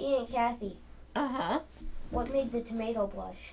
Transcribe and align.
Hey, 0.00 0.16
Aunt 0.16 0.30
Kathy, 0.32 0.76
Uh 1.14 1.28
huh. 1.28 1.60
what 2.10 2.32
made 2.32 2.52
the 2.52 2.62
tomato 2.62 3.06
blush? 3.06 3.52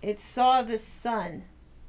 It 0.00 0.20
saw 0.20 0.62
the 0.62 0.78
sun. 0.78 1.42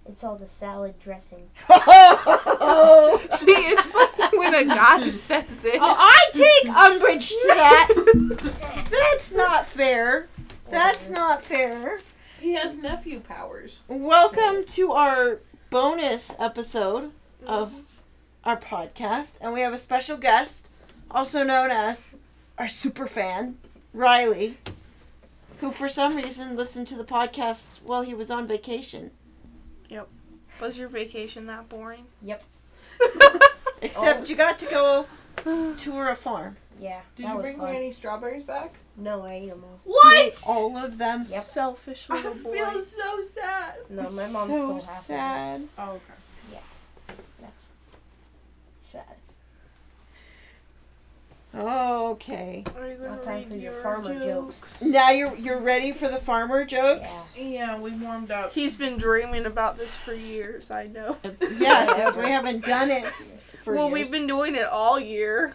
It's 0.08 0.24
all 0.24 0.36
the 0.36 0.48
salad 0.48 0.96
dressing. 1.00 1.48
oh, 1.70 3.22
See, 3.38 3.52
it's 3.52 3.84
funny 3.84 4.36
when 4.40 4.56
a 4.56 4.66
guy 4.66 5.08
says 5.12 5.64
it. 5.64 5.78
I 5.80 6.30
take 6.34 6.76
umbrage 6.76 7.30
to 7.30 7.42
that. 7.50 8.88
That's 8.90 9.32
not 9.32 9.68
fair. 9.68 10.28
That's 10.72 11.12
not 11.12 11.44
fair. 11.44 12.00
He 12.42 12.54
has 12.54 12.80
nephew 12.80 13.20
powers. 13.20 13.78
Welcome 13.88 14.64
to 14.70 14.92
our 14.94 15.38
bonus 15.70 16.34
episode 16.40 17.12
of 17.46 17.74
our 18.44 18.58
podcast, 18.60 19.36
and 19.40 19.54
we 19.54 19.62
have 19.62 19.74
a 19.74 19.78
special 19.78 20.18
guest, 20.18 20.70
also 21.12 21.44
known 21.44 21.70
as 21.70 22.08
our 22.60 22.68
super 22.68 23.08
fan, 23.08 23.58
Riley, 23.94 24.58
who 25.62 25.72
for 25.72 25.90
some 25.90 26.16
reason 26.18 26.56
listened 26.56 26.88
to 26.90 26.96
the 26.96 27.06
podcast 27.06 27.82
while 27.84 28.02
he 28.04 28.14
was 28.14 28.30
on 28.30 28.46
vacation. 28.48 29.12
Yep. 29.88 30.08
Was 30.62 30.78
your 30.78 30.90
vacation 30.90 31.48
that 31.48 31.70
boring? 31.70 32.06
Yep. 32.22 32.44
Except 33.82 34.22
Oh. 34.22 34.26
you 34.26 34.36
got 34.36 34.60
to 34.60 34.66
go 34.66 35.06
oh. 35.46 35.74
tour 35.76 36.10
a 36.10 36.16
farm. 36.16 36.58
Yeah. 36.82 37.00
Did 37.16 37.26
that 37.26 37.32
you 37.32 37.38
was 37.38 37.44
bring 37.44 37.58
fun. 37.58 37.72
me 37.72 37.78
any 37.78 37.92
strawberries 37.92 38.44
back? 38.44 38.76
No, 38.98 39.24
I 39.24 39.34
ate 39.36 39.50
them 39.50 39.64
all. 39.64 39.80
You 39.86 40.12
ate 40.18 40.36
all 40.48 40.78
of 40.78 40.98
them. 40.98 41.20
Yep. 41.20 41.42
Selfish 41.42 42.08
I 42.10 42.16
little 42.18 42.34
boy. 42.34 42.54
feel 42.54 42.82
so 42.82 43.22
sad. 43.24 43.76
No, 43.90 44.04
my 44.04 44.28
mom's 44.28 44.34
so 44.34 44.44
stole 44.44 44.74
half 44.74 45.00
of 45.00 45.06
sad. 45.06 45.68
Oh, 45.78 45.84
okay. 45.92 46.60
them. 47.40 47.50
Sad. 48.92 49.04
Okay. 52.10 52.64
Are 52.76 52.98
Now 52.98 53.18
time 53.18 53.48
for 53.48 53.54
your 53.54 53.62
your 53.62 53.84
farmer 53.84 54.20
jokes. 54.20 54.82
Now 54.82 55.12
you're 55.12 55.36
you're 55.36 55.60
ready 55.60 55.92
for 55.92 56.08
the 56.08 56.18
farmer 56.18 56.66
jokes. 56.66 57.30
Yeah, 57.36 57.80
we 57.80 57.92
warmed 57.92 58.32
up. 58.32 58.52
He's 58.52 58.76
been 58.76 58.98
dreaming 58.98 59.46
about 59.46 59.78
this 59.78 59.96
for 59.96 60.14
years. 60.16 60.72
I 60.72 60.88
know. 60.88 61.18
yes, 61.58 61.96
since 61.96 62.18
we 62.18 62.32
haven't 62.32 62.66
done 62.66 62.90
it 62.90 63.06
for 63.64 63.76
well, 63.76 63.90
years. 63.90 63.94
we've 63.94 64.12
been 64.12 64.26
doing 64.26 64.56
it 64.56 64.66
all 64.66 65.00
year. 65.00 65.54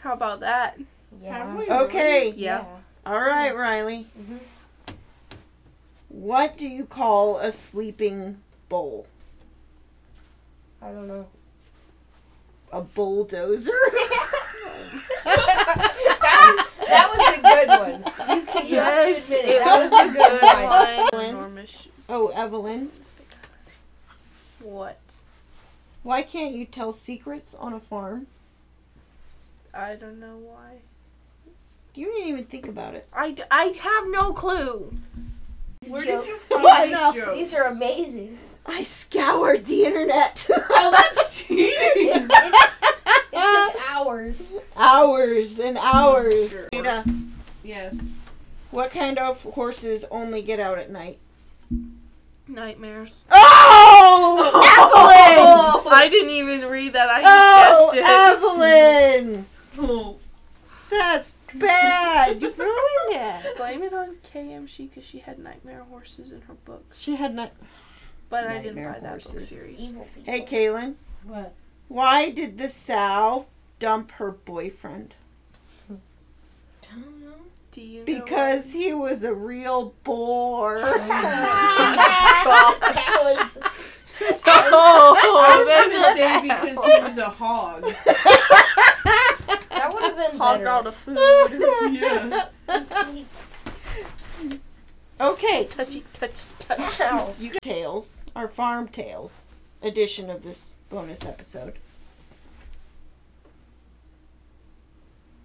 How 0.00 0.12
about 0.12 0.38
that? 0.40 0.78
Yeah. 1.20 1.38
Have 1.38 1.58
we? 1.58 1.68
Okay. 1.68 2.32
Yeah. 2.36 2.64
All 3.04 3.20
right, 3.20 3.56
Riley. 3.56 4.06
Mhm. 4.16 4.38
What 6.10 6.56
do 6.56 6.68
you 6.68 6.84
call 6.86 7.38
a 7.38 7.50
sleeping 7.50 8.38
bull? 8.68 9.08
I 10.80 10.92
don't 10.92 11.08
know. 11.08 11.26
A 12.72 12.82
bulldozer? 12.82 13.72
that, 15.24 16.66
that 16.86 17.10
was 17.12 17.38
a 17.38 17.42
good 17.66 17.68
one. 17.68 18.36
You, 18.38 18.42
can, 18.52 18.66
you 18.66 18.74
Yes, 18.74 19.28
have 19.30 19.38
to 19.38 19.40
admit 19.40 19.44
it. 19.44 19.56
it 19.56 19.64
That 19.64 19.82
was 19.82 19.92
a 19.92 20.12
good 20.12 21.10
one. 21.12 21.20
one. 21.20 21.24
Enormous 21.36 21.70
sh- 21.70 21.86
oh, 22.08 22.28
Evelyn. 22.28 22.90
What? 24.60 24.98
Why 26.02 26.22
can't 26.22 26.54
you 26.54 26.64
tell 26.64 26.92
secrets 26.92 27.54
on 27.54 27.72
a 27.72 27.80
farm? 27.80 28.26
I 29.74 29.94
don't 29.94 30.18
know 30.18 30.36
why. 30.36 30.78
You 31.94 32.06
didn't 32.06 32.28
even 32.28 32.44
think 32.44 32.68
about 32.68 32.94
it. 32.94 33.06
I, 33.12 33.32
d- 33.32 33.42
I 33.50 33.64
have 33.80 34.04
no 34.08 34.32
clue. 34.32 34.92
Where 35.88 36.04
did 36.04 36.26
you 36.26 36.36
find 36.36 36.90
these 36.92 37.14
jokes? 37.24 37.38
These 37.38 37.54
are 37.54 37.64
amazing. 37.64 38.38
I 38.66 38.84
scoured 38.84 39.64
the 39.64 39.84
internet. 39.84 40.46
Oh, 40.70 40.90
that's 40.90 41.38
cheating. 41.46 41.68
It, 41.70 42.30
it, 42.30 42.70
it 43.32 43.72
took 43.72 43.90
hours. 43.90 44.42
hours 44.76 45.58
and 45.58 45.78
hours. 45.78 46.50
Sure. 46.50 46.68
Ada, 47.68 47.80
yes. 47.80 48.00
what 48.70 48.90
kind 48.90 49.18
of 49.18 49.42
horses 49.42 50.04
only 50.10 50.42
get 50.42 50.58
out 50.58 50.78
at 50.78 50.90
night? 50.90 51.18
Nightmares. 52.46 53.26
Oh, 54.10 55.82
Evelyn! 55.82 55.92
I 55.94 56.08
didn't 56.08 56.30
even 56.30 56.68
read 56.68 56.92
that. 56.94 57.08
I 57.08 57.22
just 57.22 57.28
oh, 57.28 57.90
guessed 57.92 57.96
it. 57.96 58.04
Oh, 58.06 59.22
Evelyn! 59.26 59.46
Oh. 59.78 60.16
That's 60.90 61.34
bad. 61.54 62.40
You 62.40 62.52
ruined 62.52 63.10
it. 63.10 63.56
Blame 63.56 63.82
it 63.82 63.92
on 63.92 64.16
KMC 64.32 64.88
because 64.88 65.04
she 65.04 65.18
had 65.18 65.38
nightmare 65.38 65.84
horses 65.88 66.32
in 66.32 66.40
her 66.42 66.54
books. 66.64 66.98
She 66.98 67.16
had 67.16 67.34
not. 67.34 67.52
But 68.30 68.46
I 68.46 68.58
didn't 68.58 68.82
buy 68.82 68.98
that 69.00 69.24
book 69.24 69.40
series. 69.40 69.94
Hey, 70.24 70.40
Kaylin. 70.40 70.94
What? 71.24 71.54
Why 71.88 72.30
did 72.30 72.58
the 72.58 72.68
sow 72.68 73.46
dump 73.78 74.12
her 74.12 74.30
boyfriend? 74.30 75.14
I 75.90 75.94
don't 76.94 77.17
know. 77.17 77.17
Do 77.78 77.84
you 77.84 77.98
know? 78.00 78.04
Because 78.06 78.72
he 78.72 78.92
was 78.92 79.22
a 79.22 79.32
real 79.32 79.94
bore. 80.02 80.78
Oh, 80.78 80.82
that 81.08 82.44
oh, 82.44 83.24
was. 83.24 83.58
oh, 84.44 85.14
I 85.46 85.58
was 85.62 85.68
gonna 85.94 86.16
say 86.16 86.42
because 86.42 86.84
he 86.84 87.02
was 87.04 87.18
a 87.18 87.28
hog. 87.28 87.84
That 89.70 89.90
would 89.94 90.02
have 90.02 90.16
been 90.16 90.38
hog 90.38 90.58
better. 90.58 90.68
all 90.68 90.82
the 90.82 90.90
food. 90.90 91.18
Yeah. 91.92 92.48
okay, 95.20 95.64
Touchy, 95.66 96.02
touch, 96.14 96.58
touch. 96.58 97.36
You 97.38 97.52
got 97.52 97.62
tales, 97.62 98.24
our 98.34 98.48
farm 98.48 98.88
tales 98.88 99.46
edition 99.82 100.30
of 100.30 100.42
this 100.42 100.74
bonus 100.90 101.24
episode. 101.24 101.74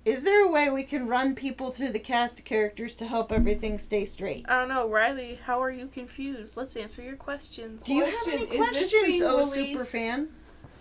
Is 0.06 0.26
there 0.26 0.44
a 0.46 0.52
way 0.52 0.70
we 0.70 0.84
can 0.84 1.08
run 1.08 1.34
people 1.34 1.72
through 1.72 1.94
the 1.94 2.00
cast 2.00 2.40
of 2.40 2.46
characters 2.46 2.94
to 2.96 3.06
help 3.08 3.32
everything 3.32 3.78
stay 3.80 4.04
straight? 4.04 4.46
I 4.50 4.60
don't 4.60 4.68
know, 4.68 4.90
Riley. 4.90 5.40
How 5.46 5.62
are 5.64 5.72
you 5.72 5.88
confused? 5.88 6.58
Let's 6.58 6.76
answer 6.76 7.02
your 7.02 7.16
questions. 7.16 7.86
Do 7.86 7.94
you 7.94 8.04
have 8.06 8.14
Question, 8.14 8.34
any 8.34 8.44
is 8.44 8.50
this 8.50 8.70
questions, 8.70 9.04
being 9.06 9.24
oh 9.24 9.38
released- 9.38 9.72
super 9.72 9.86
fan? 9.86 10.30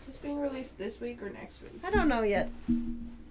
Is 0.01 0.07
this 0.07 0.17
being 0.17 0.41
released 0.41 0.77
this 0.79 1.01
week 1.01 1.23
or 1.23 1.31
next 1.31 1.63
week? 1.63 1.81
I 1.85 1.91
don't 1.93 2.09
know 2.09 2.23
yet. 2.23 2.51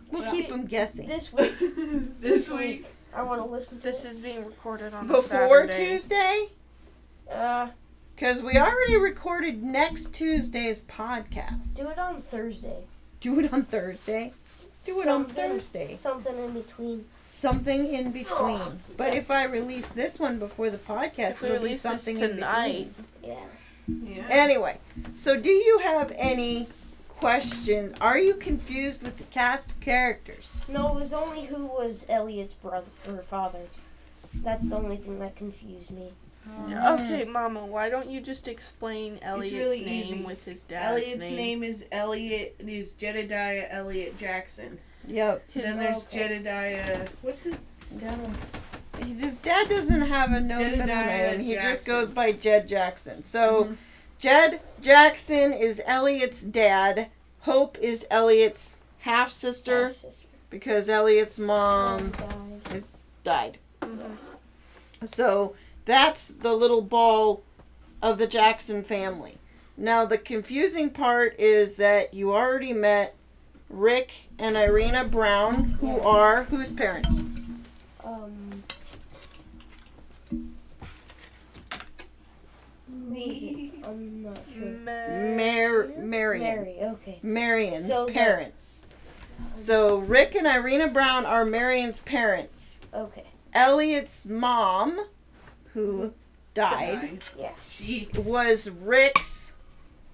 We'll 0.10 0.22
Well- 0.24 0.32
keep 0.32 0.48
them 0.48 0.66
guessing. 0.66 1.08
This 1.08 1.34
week, 1.34 1.54
this 2.22 2.50
week. 2.50 2.86
I 3.14 3.24
want 3.24 3.42
to 3.44 3.48
listen 3.50 3.78
to 3.80 3.84
This 3.84 4.06
it. 4.06 4.12
is 4.12 4.20
being 4.20 4.46
recorded 4.46 4.94
on 4.94 5.04
a 5.04 5.08
Before 5.10 5.68
Saturday. 5.68 5.90
Tuesday? 5.90 6.50
Uh, 7.30 7.68
Because 8.16 8.42
we 8.42 8.56
already 8.58 8.96
recorded 8.98 9.62
next 9.62 10.14
Tuesday's 10.14 10.84
podcast. 10.84 11.76
do 11.76 11.90
it 11.90 12.00
on 12.00 12.22
Thursday. 12.22 12.86
Do 13.20 13.38
it 13.42 13.52
on 13.52 13.64
Thursday. 13.66 14.32
Do 14.86 15.02
it 15.02 15.08
on 15.08 15.26
Something- 15.28 15.50
Thursday. 15.52 15.98
Something 15.98 16.38
in 16.38 16.52
between. 16.54 17.06
Something 17.24 17.94
in 17.94 18.12
between. 18.22 18.82
But 18.98 19.14
if 19.16 19.30
I 19.32 19.46
release 19.46 19.90
this 19.90 20.20
one 20.20 20.40
before 20.40 20.70
the 20.70 20.78
podcast, 20.78 21.32
If 21.32 21.42
we 21.42 21.48
it'll 21.50 21.58
be 21.60 21.64
release 21.66 21.84
this 21.84 22.04
something 22.04 22.18
in 22.24 22.30
tonight, 22.36 22.96
between. 23.22 23.38
Yeah. 23.38 23.46
Yeah. 24.04 24.28
Anyway, 24.30 24.78
so 25.16 25.38
do 25.40 25.50
you 25.50 25.80
have 25.80 26.12
any 26.16 26.68
questions? 27.10 27.94
Are 28.00 28.18
you 28.18 28.36
confused 28.36 29.02
with 29.04 29.18
the 29.18 29.24
cast 29.26 29.72
of 29.72 29.80
characters? 29.82 30.58
No, 30.68 30.90
it 30.90 30.96
was 30.96 31.14
only 31.14 31.46
who 31.46 31.66
was 31.66 32.06
Elliot's 32.10 32.54
brother 32.54 32.88
or 33.08 33.18
father. 33.18 33.68
That's 34.34 34.70
the 34.70 34.76
only 34.78 34.98
thing 34.98 35.20
that 35.20 35.36
confused 35.36 35.92
me. 35.92 36.12
Okay, 36.70 37.26
Mama, 37.26 37.66
why 37.66 37.90
don't 37.90 38.10
you 38.10 38.20
just 38.22 38.48
explain 38.48 39.20
Elliot's 39.22 39.54
really 39.54 39.86
name 39.86 40.04
easy. 40.04 40.24
with 40.24 40.44
his 40.44 40.64
dad's 40.64 40.86
Elliot's 41.04 41.18
name? 41.20 41.36
name 41.36 41.64
is 41.64 41.86
Elliot. 41.92 42.56
It 42.60 42.68
is 42.70 42.94
Jedediah 42.94 43.68
Elliot 43.70 44.18
Jackson. 44.18 44.80
Yep. 45.08 45.44
His, 45.52 45.64
then 45.64 45.78
there's 45.78 46.04
okay. 46.06 46.20
Jedediah. 46.30 47.06
What's 47.22 47.44
his 47.44 47.56
dad's 48.00 48.28
His 49.06 49.40
dad 49.40 49.70
doesn't 49.70 50.02
have 50.02 50.32
a 50.32 50.40
known 50.40 50.60
middle 50.60 50.78
Jedediah 50.88 51.38
name. 51.38 51.40
He 51.42 51.54
just 51.56 51.86
goes 51.86 52.10
by 52.10 52.32
Jed 52.32 52.68
Jackson. 52.68 53.24
So 53.24 53.66
Mhm. 53.66 53.78
Jed 54.20 54.62
Jackson 54.82 55.54
is 55.54 55.82
Elliot's 55.86 56.42
dad. 56.42 57.08
Hope 57.42 57.78
is 57.80 58.06
Elliot's 58.12 58.84
half 59.00 59.32
sister 59.32 59.94
because 60.52 60.88
Elliot's 60.90 61.40
mom 61.40 62.12
died. 62.12 62.84
died. 63.24 63.58
Mhm. 63.82 64.18
So 65.06 65.56
that's 65.86 66.28
the 66.28 66.54
little 66.54 66.82
ball 66.82 67.44
of 68.02 68.18
the 68.18 68.28
Jackson 68.28 68.84
family. 68.84 69.38
Now 69.78 70.06
the 70.06 70.18
confusing 70.18 70.90
part 70.90 71.40
is 71.40 71.76
that 71.78 72.14
you 72.14 72.34
already 72.34 72.74
met 72.74 73.16
Rick 73.70 74.12
and 74.38 74.58
Irina 74.58 75.06
Brown, 75.06 75.78
who 75.80 75.96
Yeah. 75.98 76.04
are 76.04 76.44
whose 76.46 76.74
parents? 76.74 77.20
Um. 78.04 78.64
Me. 82.90 83.72
I'm 83.84 84.24
not 84.24 84.38
sure. 84.54 84.66
Mar- 84.66 85.88
Marion. 85.98 86.10
Mary. 86.44 86.78
Okay. 86.82 87.20
Marion's 87.24 87.88
So 87.88 88.06
the- 88.06 88.12
parents. 88.14 88.86
So 89.56 89.98
Rick 89.98 90.36
and 90.36 90.46
Irina 90.48 90.88
Brown 90.88 91.26
are 91.26 91.46
Marion's 91.46 92.00
parents. 92.00 92.80
Okay. 92.94 93.24
Elliot's 93.54 94.26
mom, 94.26 95.00
who 95.74 96.14
died, 96.54 97.24
Yeah. 97.38 97.52
She. 97.68 98.10
was 98.16 98.70
Rick's 98.70 99.54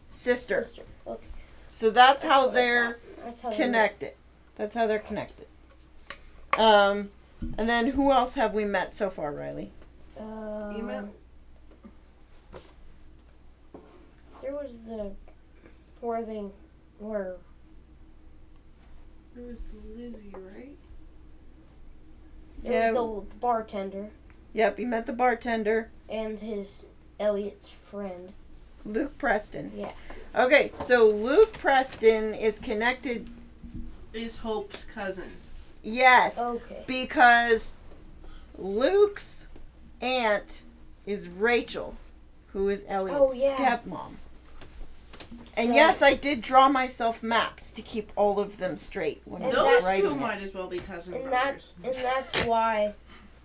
sister. 0.09 0.63
Sister. 0.63 0.83
Okay. 1.05 1.25
So 1.69 1.89
that's, 1.89 2.23
how 2.23 2.41
what 2.47 2.51
I 2.51 2.53
they're. 2.53 2.99
That's 3.23 3.41
how 3.41 3.49
they 3.49 3.55
connected. 3.57 4.13
That's 4.55 4.73
how 4.75 4.87
they're 4.87 4.99
connected. 4.99 5.47
Um, 6.57 7.09
And 7.57 7.69
then 7.69 7.87
who 7.91 8.11
else 8.11 8.33
have 8.33 8.53
we 8.53 8.65
met 8.65 8.93
so 8.93 9.09
far, 9.09 9.31
Riley? 9.31 9.71
Uh, 10.19 10.73
Email? 10.75 11.09
There 14.41 14.53
was 14.53 14.77
the 14.85 15.11
where 16.01 16.23
they 16.23 16.43
were. 16.99 17.35
It 19.35 19.45
was 19.45 19.59
Lizzie, 19.95 20.33
right? 20.33 20.75
There 22.63 22.71
Yeah. 22.73 22.91
was 22.91 23.25
the, 23.25 23.29
the 23.29 23.35
bartender 23.39 24.09
Yep, 24.57 24.79
he 24.79 24.85
met 24.85 25.05
the 25.05 25.13
bartender, 25.13 25.89
and 26.09 26.39
his 26.39 26.77
Elliot's 27.19 27.69
friend. 27.69 28.33
Luke 28.83 29.15
Preston. 29.19 29.71
Yeah. 29.75 29.91
Okay, 30.35 30.71
so 30.73 31.07
Luke 31.07 31.53
Preston 31.53 32.33
is 32.33 32.57
connected, 32.57 33.29
Is 34.13 34.37
Hope's 34.37 34.83
cousin. 34.83 35.29
yes, 35.83 36.39
Okay. 36.39 36.83
because 36.87 37.75
Luke's 38.57 39.47
aunt 40.01 40.63
is 41.05 41.29
Rachel, 41.29 41.95
who 42.47 42.67
is 42.69 42.83
Elliot's 42.87 43.19
Oh, 43.21 43.33
yeah. 43.33 43.57
stepmom. 43.57 44.15
And 45.55 45.67
So- 45.69 45.75
yes, 45.75 46.01
I 46.01 46.15
did 46.15 46.41
draw 46.41 46.67
myself 46.67 47.21
maps 47.21 47.71
to 47.73 47.83
keep 47.83 48.11
all 48.15 48.39
of 48.39 48.57
them 48.57 48.77
straight 48.77 49.21
when 49.25 49.43
I 49.43 49.49
And 49.49 49.53
was 49.57 49.83
Those 49.83 49.97
two 49.99 50.11
it. 50.11 50.15
might 50.15 50.41
as 50.41 50.55
well 50.55 50.67
be 50.67 50.79
cousin 50.79 51.13
And 51.13 51.31
that 51.31 51.61
and 51.83 51.95
that's 51.95 52.43
why 52.45 52.95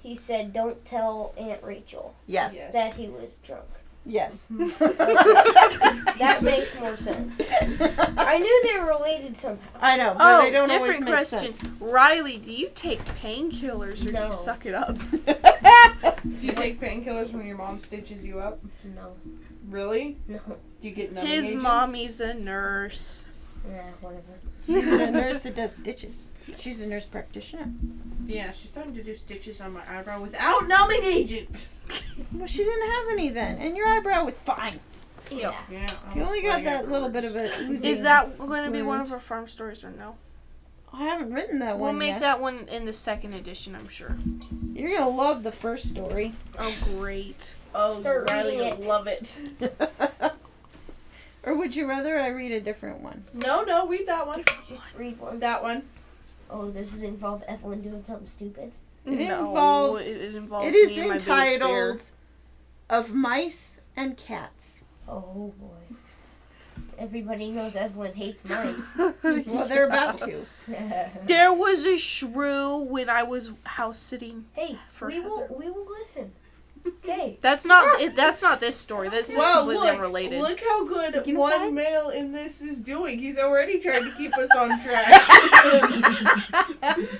he 0.02 0.14
said, 0.14 0.52
"Don't 0.52 0.84
tell 0.84 1.32
Aunt 1.36 1.62
Rachel 1.62 2.14
Yes, 2.26 2.54
Yes. 2.54 2.72
that 2.72 2.94
he 2.94 3.08
was 3.08 3.38
drunk." 3.38 3.64
yes. 4.04 4.48
Mm-hmm. 4.52 6.18
That 6.18 6.42
makes 6.42 6.78
more 6.78 6.96
sense. 6.96 7.40
I 8.16 8.38
knew 8.38 8.62
they 8.64 8.78
were 8.78 8.86
related 8.86 9.34
somehow. 9.36 9.68
I 9.80 9.96
know, 9.96 10.14
but 10.16 10.40
Oh, 10.40 10.42
they 10.42 10.50
don't 10.50 10.70
always 10.70 10.92
different 10.94 11.04
make 11.04 11.14
question. 11.14 11.52
sense. 11.52 11.64
Riley, 11.80 12.36
do 12.38 12.52
you 12.52 12.70
take 12.74 13.04
painkillers 13.04 14.06
or 14.06 14.12
do 14.12 14.18
you 14.26 14.32
suck 14.32 14.66
it 14.66 14.74
up? 14.74 14.98
Do 16.22 16.46
you 16.46 16.52
take 16.52 16.80
painkillers 16.80 17.32
when 17.32 17.44
your 17.46 17.56
mom 17.56 17.78
stitches 17.80 18.24
you 18.24 18.38
up? 18.38 18.60
No, 18.84 19.12
Really? 19.68 20.18
no, 20.28 20.38
Do 20.46 20.54
you 20.88 20.92
get 20.94 21.12
numbing 21.12 21.30
His 21.32 21.46
agents? 21.46 21.62
mommy's 21.62 22.20
a 22.20 22.34
nurse. 22.34 23.26
Yeah, 23.68 23.82
whatever. 24.00 24.22
She's 24.66 24.86
a 24.86 25.10
nurse 25.10 25.42
that 25.42 25.56
does 25.56 25.74
stitches. 25.76 26.30
She's 26.58 26.80
a 26.80 26.86
nurse 26.86 27.04
practitioner. 27.04 27.70
Yeah, 28.26 28.52
she's 28.52 28.70
starting 28.70 28.94
to 28.94 29.02
do 29.02 29.14
stitches 29.14 29.60
on 29.60 29.72
my 29.72 29.82
eyebrow 29.88 30.20
without 30.20 30.66
numbing 30.68 31.04
agent. 31.04 31.66
Well, 32.32 32.46
she 32.46 32.58
didn't 32.64 32.90
have 32.90 33.04
any 33.10 33.28
then, 33.28 33.58
and 33.58 33.76
your 33.76 33.86
eyebrow 33.88 34.24
was 34.24 34.38
fine. 34.38 34.80
Yeah. 35.30 35.54
Yeah. 35.70 35.90
You 36.14 36.22
only 36.22 36.42
got 36.42 36.60
sweating 36.60 36.64
that 36.64 36.90
little 36.90 37.08
bit 37.08 37.24
of 37.24 37.36
afterwards. 37.36 37.68
a 37.70 37.72
oozing. 37.72 37.90
Is 37.90 38.02
that 38.02 38.38
going 38.38 38.64
to 38.64 38.70
be 38.70 38.82
one 38.82 38.98
wound. 38.98 39.08
of 39.08 39.12
our 39.12 39.20
farm 39.20 39.46
stories 39.48 39.84
or 39.84 39.90
no? 39.90 40.16
I 40.92 41.04
haven't 41.04 41.32
written 41.32 41.58
that 41.60 41.72
one. 41.72 41.80
We'll 41.80 41.88
one 41.88 41.98
make 41.98 42.10
yet. 42.10 42.20
that 42.20 42.40
one 42.40 42.68
in 42.68 42.84
the 42.84 42.92
second 42.92 43.32
edition, 43.32 43.74
I'm 43.74 43.88
sure. 43.88 44.16
You're 44.74 44.90
gonna 44.98 45.08
love 45.08 45.42
the 45.42 45.52
first 45.52 45.88
story. 45.88 46.34
Oh, 46.58 46.74
great. 46.84 47.56
Oh, 47.74 47.98
Start 47.98 48.28
Riley 48.30 48.58
reading 48.58 48.78
will 48.78 48.84
it. 48.84 48.88
love 48.88 49.06
it. 49.06 49.38
or 51.44 51.54
would 51.56 51.74
you 51.76 51.86
rather 51.86 52.18
I 52.18 52.28
read 52.28 52.52
a 52.52 52.60
different 52.60 53.00
one? 53.00 53.24
No, 53.34 53.62
no, 53.62 53.86
read 53.88 54.06
that 54.06 54.26
one. 54.26 54.42
Just 54.68 54.80
read 54.96 55.18
one. 55.18 55.40
That 55.40 55.62
one. 55.62 55.82
Oh, 56.50 56.70
does 56.70 56.94
it 56.96 57.02
involve 57.04 57.42
Evelyn 57.48 57.80
doing 57.82 58.04
something 58.04 58.26
stupid? 58.26 58.72
It 59.06 59.10
no, 59.28 59.48
involves- 59.48 60.02
it, 60.02 60.20
it 60.22 60.34
involves 60.34 60.66
it 60.68 60.74
is 60.74 60.88
me 60.90 60.98
and 61.00 61.08
my 61.08 61.14
biggest 61.14 61.26
fear. 61.26 61.36
entitled 61.54 62.02
"Of 62.90 63.12
Mice 63.12 63.80
and 63.96 64.16
Cats." 64.16 64.84
Oh 65.08 65.52
boy. 65.58 65.96
Everybody 66.98 67.50
knows 67.50 67.74
Evelyn 67.74 68.14
hates 68.14 68.44
mice. 68.44 68.96
Well, 69.24 69.66
they're 69.66 69.86
about 69.86 70.18
to. 70.20 70.46
There 71.26 71.52
was 71.52 71.84
a 71.84 71.96
shrew 71.98 72.76
when 72.78 73.08
I 73.08 73.22
was 73.24 73.52
house 73.64 73.98
sitting. 73.98 74.44
hey, 74.52 74.78
For 74.92 75.08
we 75.08 75.18
will 75.20 75.48
we 75.50 75.68
will 75.70 75.86
listen. 75.98 76.32
Okay. 76.86 77.38
That's 77.42 77.64
not 77.64 78.00
it, 78.00 78.16
that's 78.16 78.42
not 78.42 78.60
this 78.60 78.76
story. 78.76 79.08
That's 79.08 79.30
is 79.30 79.36
Wow, 79.36 79.58
completely 79.60 79.86
look, 79.86 79.94
unrelated. 79.96 80.40
look 80.40 80.60
how 80.60 80.84
good 80.86 81.26
You 81.26 81.34
know 81.34 81.40
one 81.40 81.60
what? 81.60 81.72
male 81.72 82.08
in 82.10 82.32
this 82.32 82.60
is 82.60 82.80
doing. 82.80 83.18
He's 83.18 83.38
already 83.38 83.78
trying 83.80 84.04
to 84.04 84.10
keep 84.16 84.36
us 84.36 84.48
on 84.56 84.80
track. 84.84 85.22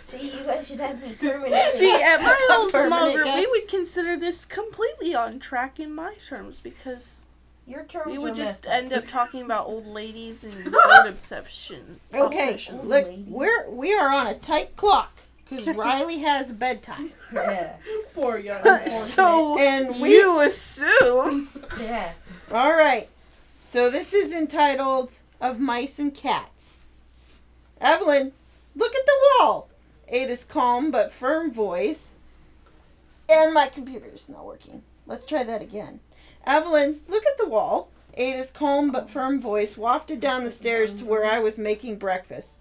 See, 0.05 0.31
you 0.37 0.45
guys 0.45 0.67
should 0.67 0.81
have 0.81 1.01
me 1.03 1.15
permanently. 1.19 1.59
See, 1.73 1.93
at 1.93 2.21
my 2.23 2.47
A 2.51 2.55
old 2.55 2.71
small 2.71 2.83
permanent 2.85 3.15
group, 3.15 3.35
we 3.37 3.47
would 3.47 3.69
consider 3.69 4.17
this 4.17 4.45
completely 4.45 5.15
on 5.15 5.39
track 5.39 5.79
in 5.81 5.95
my 5.95 6.15
terms 6.29 6.61
because 6.61 7.27
Your 7.67 7.85
terms 7.85 8.07
we 8.13 8.19
would 8.19 8.35
just 8.37 8.67
end 8.67 8.93
up 8.93 9.07
talking 9.09 9.43
about 9.43 9.67
old 9.67 9.87
ladies 9.87 10.45
and 10.45 10.65
bird 10.73 11.07
obsession. 11.07 12.01
Okay, 12.15 12.55
obsessions. 12.55 12.91
look, 12.91 13.09
we're 13.27 13.69
we 13.71 13.95
are 13.95 14.11
on 14.13 14.27
a 14.27 14.35
tight 14.39 14.77
clock 14.77 15.21
because 15.49 15.77
Riley 15.77 16.19
has 16.21 16.53
bedtime, 16.53 17.11
Yeah. 17.33 17.75
Poor 18.15 18.39
young. 18.39 18.67
Uh, 18.67 18.89
so 18.91 19.59
and 19.59 20.01
we. 20.01 20.15
you 20.15 20.41
assume 20.41 21.49
Yeah. 21.81 22.13
All 22.51 22.77
right, 22.77 23.09
so 23.61 23.91
this 23.91 24.13
is 24.13 24.33
entitled 24.33 25.13
"Of 25.41 25.59
Mice 25.59 25.99
and 25.99 26.15
Cats." 26.15 26.85
Evelyn, 27.81 28.33
look 28.77 28.95
at 28.95 29.07
the 29.07 29.19
wall. 29.41 29.69
Ada's 30.09 30.45
calm 30.45 30.91
but 30.91 31.13
firm 31.13 31.53
voice. 31.53 32.15
And 33.29 33.55
my 33.55 33.67
computer 33.69 34.11
is 34.15 34.29
not 34.29 34.45
working. 34.45 34.83
Let's 35.07 35.27
try 35.27 35.43
that 35.43 35.63
again. 35.63 36.01
Evelyn, 36.47 37.01
look 37.09 37.25
at 37.27 37.39
the 37.39 37.49
wall. 37.49 37.89
Ada's 38.17 38.51
calm 38.51 38.91
but 38.93 39.09
firm 39.09 39.41
voice 39.41 39.79
wafted 39.79 40.21
down 40.21 40.45
the 40.45 40.51
stairs 40.51 40.95
to 40.97 41.05
where 41.07 41.25
I 41.25 41.39
was 41.39 41.59
making 41.59 41.97
breakfast. 41.97 42.59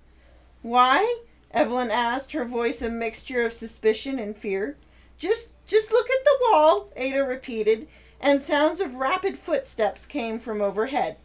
Why? 0.61 1.19
Evelyn 1.51 1.92
asked, 1.92 2.31
her 2.31 2.45
voice 2.45 2.81
a 2.81 2.89
mixture 2.89 3.45
of 3.45 3.53
suspicion 3.53 4.19
and 4.19 4.36
fear. 4.36 4.77
Just 5.18 5.50
just 5.65 5.92
look 5.92 6.09
at 6.09 6.25
the 6.25 6.38
wall, 6.42 6.89
Ada 6.95 7.24
repeated, 7.24 7.88
and 8.19 8.42
sounds 8.42 8.81
of 8.81 8.95
rapid 8.95 9.38
footsteps 9.38 10.06
came 10.06 10.39
from 10.39 10.62
overhead. 10.62 11.18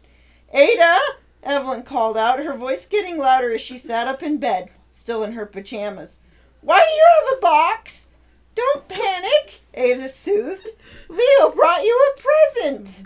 Ada! 0.53 0.99
Evelyn 1.43 1.83
called 1.83 2.17
out, 2.17 2.39
her 2.39 2.55
voice 2.55 2.85
getting 2.85 3.17
louder 3.17 3.53
as 3.53 3.61
she 3.61 3.77
sat 3.77 4.07
up 4.07 4.23
in 4.23 4.37
bed, 4.37 4.69
still 4.91 5.23
in 5.23 5.33
her 5.33 5.45
pajamas. 5.45 6.19
Why 6.61 6.79
do 6.79 6.91
you 6.91 7.07
have 7.19 7.37
a 7.37 7.41
box? 7.41 8.09
Don't 8.55 8.87
panic, 8.87 9.61
Ada 9.73 10.09
soothed. 10.09 10.69
Leo 11.09 11.51
brought 11.51 11.83
you 11.83 12.13
a 12.15 12.21
present. 12.21 13.03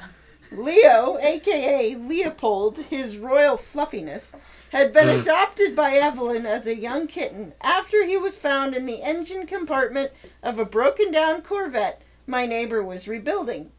Leo, 0.52 1.18
aka 1.22 1.96
Leopold, 1.96 2.78
his 2.90 3.18
royal 3.18 3.58
fluffiness, 3.58 4.36
had 4.72 4.94
been 4.94 5.14
hmm. 5.14 5.22
adopted 5.22 5.76
by 5.76 5.92
Evelyn 5.96 6.46
as 6.46 6.66
a 6.66 6.76
young 6.76 7.06
kitten 7.06 7.54
after 7.62 8.06
he 8.06 8.16
was 8.16 8.38
found 8.38 8.74
in 8.74 8.86
the 8.86 9.04
engine 9.04 9.46
compartment 9.46 10.12
of 10.42 10.60
a 10.60 10.66
broken 10.66 11.12
down 11.12 11.42
Corvette 11.42 12.02
my 12.26 12.46
neighbor 12.46 12.82
was 12.82 13.08
rebuilding. 13.08 13.72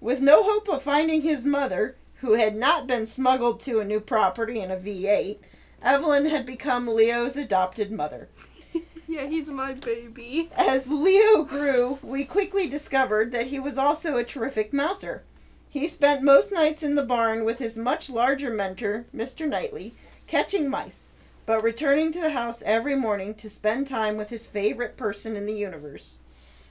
With 0.00 0.20
no 0.20 0.44
hope 0.44 0.68
of 0.68 0.82
finding 0.82 1.22
his 1.22 1.44
mother, 1.44 1.96
who 2.20 2.34
had 2.34 2.54
not 2.54 2.86
been 2.86 3.06
smuggled 3.06 3.58
to 3.60 3.80
a 3.80 3.84
new 3.84 3.98
property 3.98 4.60
in 4.60 4.70
a 4.70 4.76
V8, 4.76 5.38
Evelyn 5.82 6.26
had 6.26 6.46
become 6.46 6.86
Leo's 6.86 7.36
adopted 7.36 7.90
mother. 7.90 8.28
Yeah, 9.08 9.26
he's 9.26 9.46
my 9.46 9.72
baby. 9.72 10.50
As 10.56 10.88
Leo 10.88 11.44
grew, 11.44 11.96
we 12.02 12.24
quickly 12.24 12.66
discovered 12.66 13.30
that 13.30 13.46
he 13.46 13.60
was 13.60 13.78
also 13.78 14.16
a 14.16 14.24
terrific 14.24 14.72
mouser. 14.72 15.22
He 15.70 15.86
spent 15.86 16.24
most 16.24 16.52
nights 16.52 16.82
in 16.82 16.96
the 16.96 17.04
barn 17.04 17.44
with 17.44 17.60
his 17.60 17.78
much 17.78 18.10
larger 18.10 18.50
mentor, 18.50 19.06
Mr. 19.14 19.48
Knightley, 19.48 19.94
catching 20.26 20.68
mice, 20.68 21.10
but 21.44 21.62
returning 21.62 22.12
to 22.12 22.20
the 22.20 22.30
house 22.30 22.62
every 22.66 22.94
morning 22.94 23.34
to 23.34 23.48
spend 23.48 23.86
time 23.86 24.16
with 24.16 24.30
his 24.30 24.46
favorite 24.46 24.96
person 24.96 25.36
in 25.36 25.46
the 25.46 25.54
universe. 25.54 26.18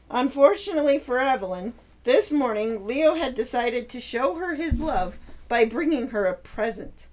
Unfortunately 0.09 0.99
for 0.99 1.19
Evelyn, 1.19 1.73
this 2.03 2.31
morning 2.31 2.85
Leo 2.85 3.15
had 3.15 3.33
decided 3.33 3.89
to 3.89 4.01
show 4.01 4.35
her 4.35 4.55
his 4.55 4.79
love 4.79 5.17
by 5.47 5.65
bringing 5.65 6.09
her 6.09 6.25
a 6.25 6.33
present. 6.33 7.07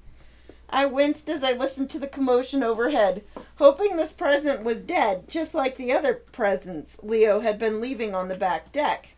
I 0.69 0.87
winced 0.87 1.29
as 1.29 1.45
I 1.45 1.53
listened 1.53 1.91
to 1.91 1.99
the 1.99 2.07
commotion 2.07 2.63
overhead, 2.63 3.23
hoping 3.57 3.97
this 3.97 4.13
present 4.13 4.65
was 4.65 4.83
dead, 4.83 5.29
just 5.29 5.55
like 5.55 5.77
the 5.77 5.93
other 5.93 6.15
presents 6.15 6.99
Leo 7.03 7.41
had 7.41 7.59
been 7.59 7.81
leaving 7.81 8.15
on 8.15 8.29
the 8.29 8.37
back 8.37 8.73
deck. 8.73 9.11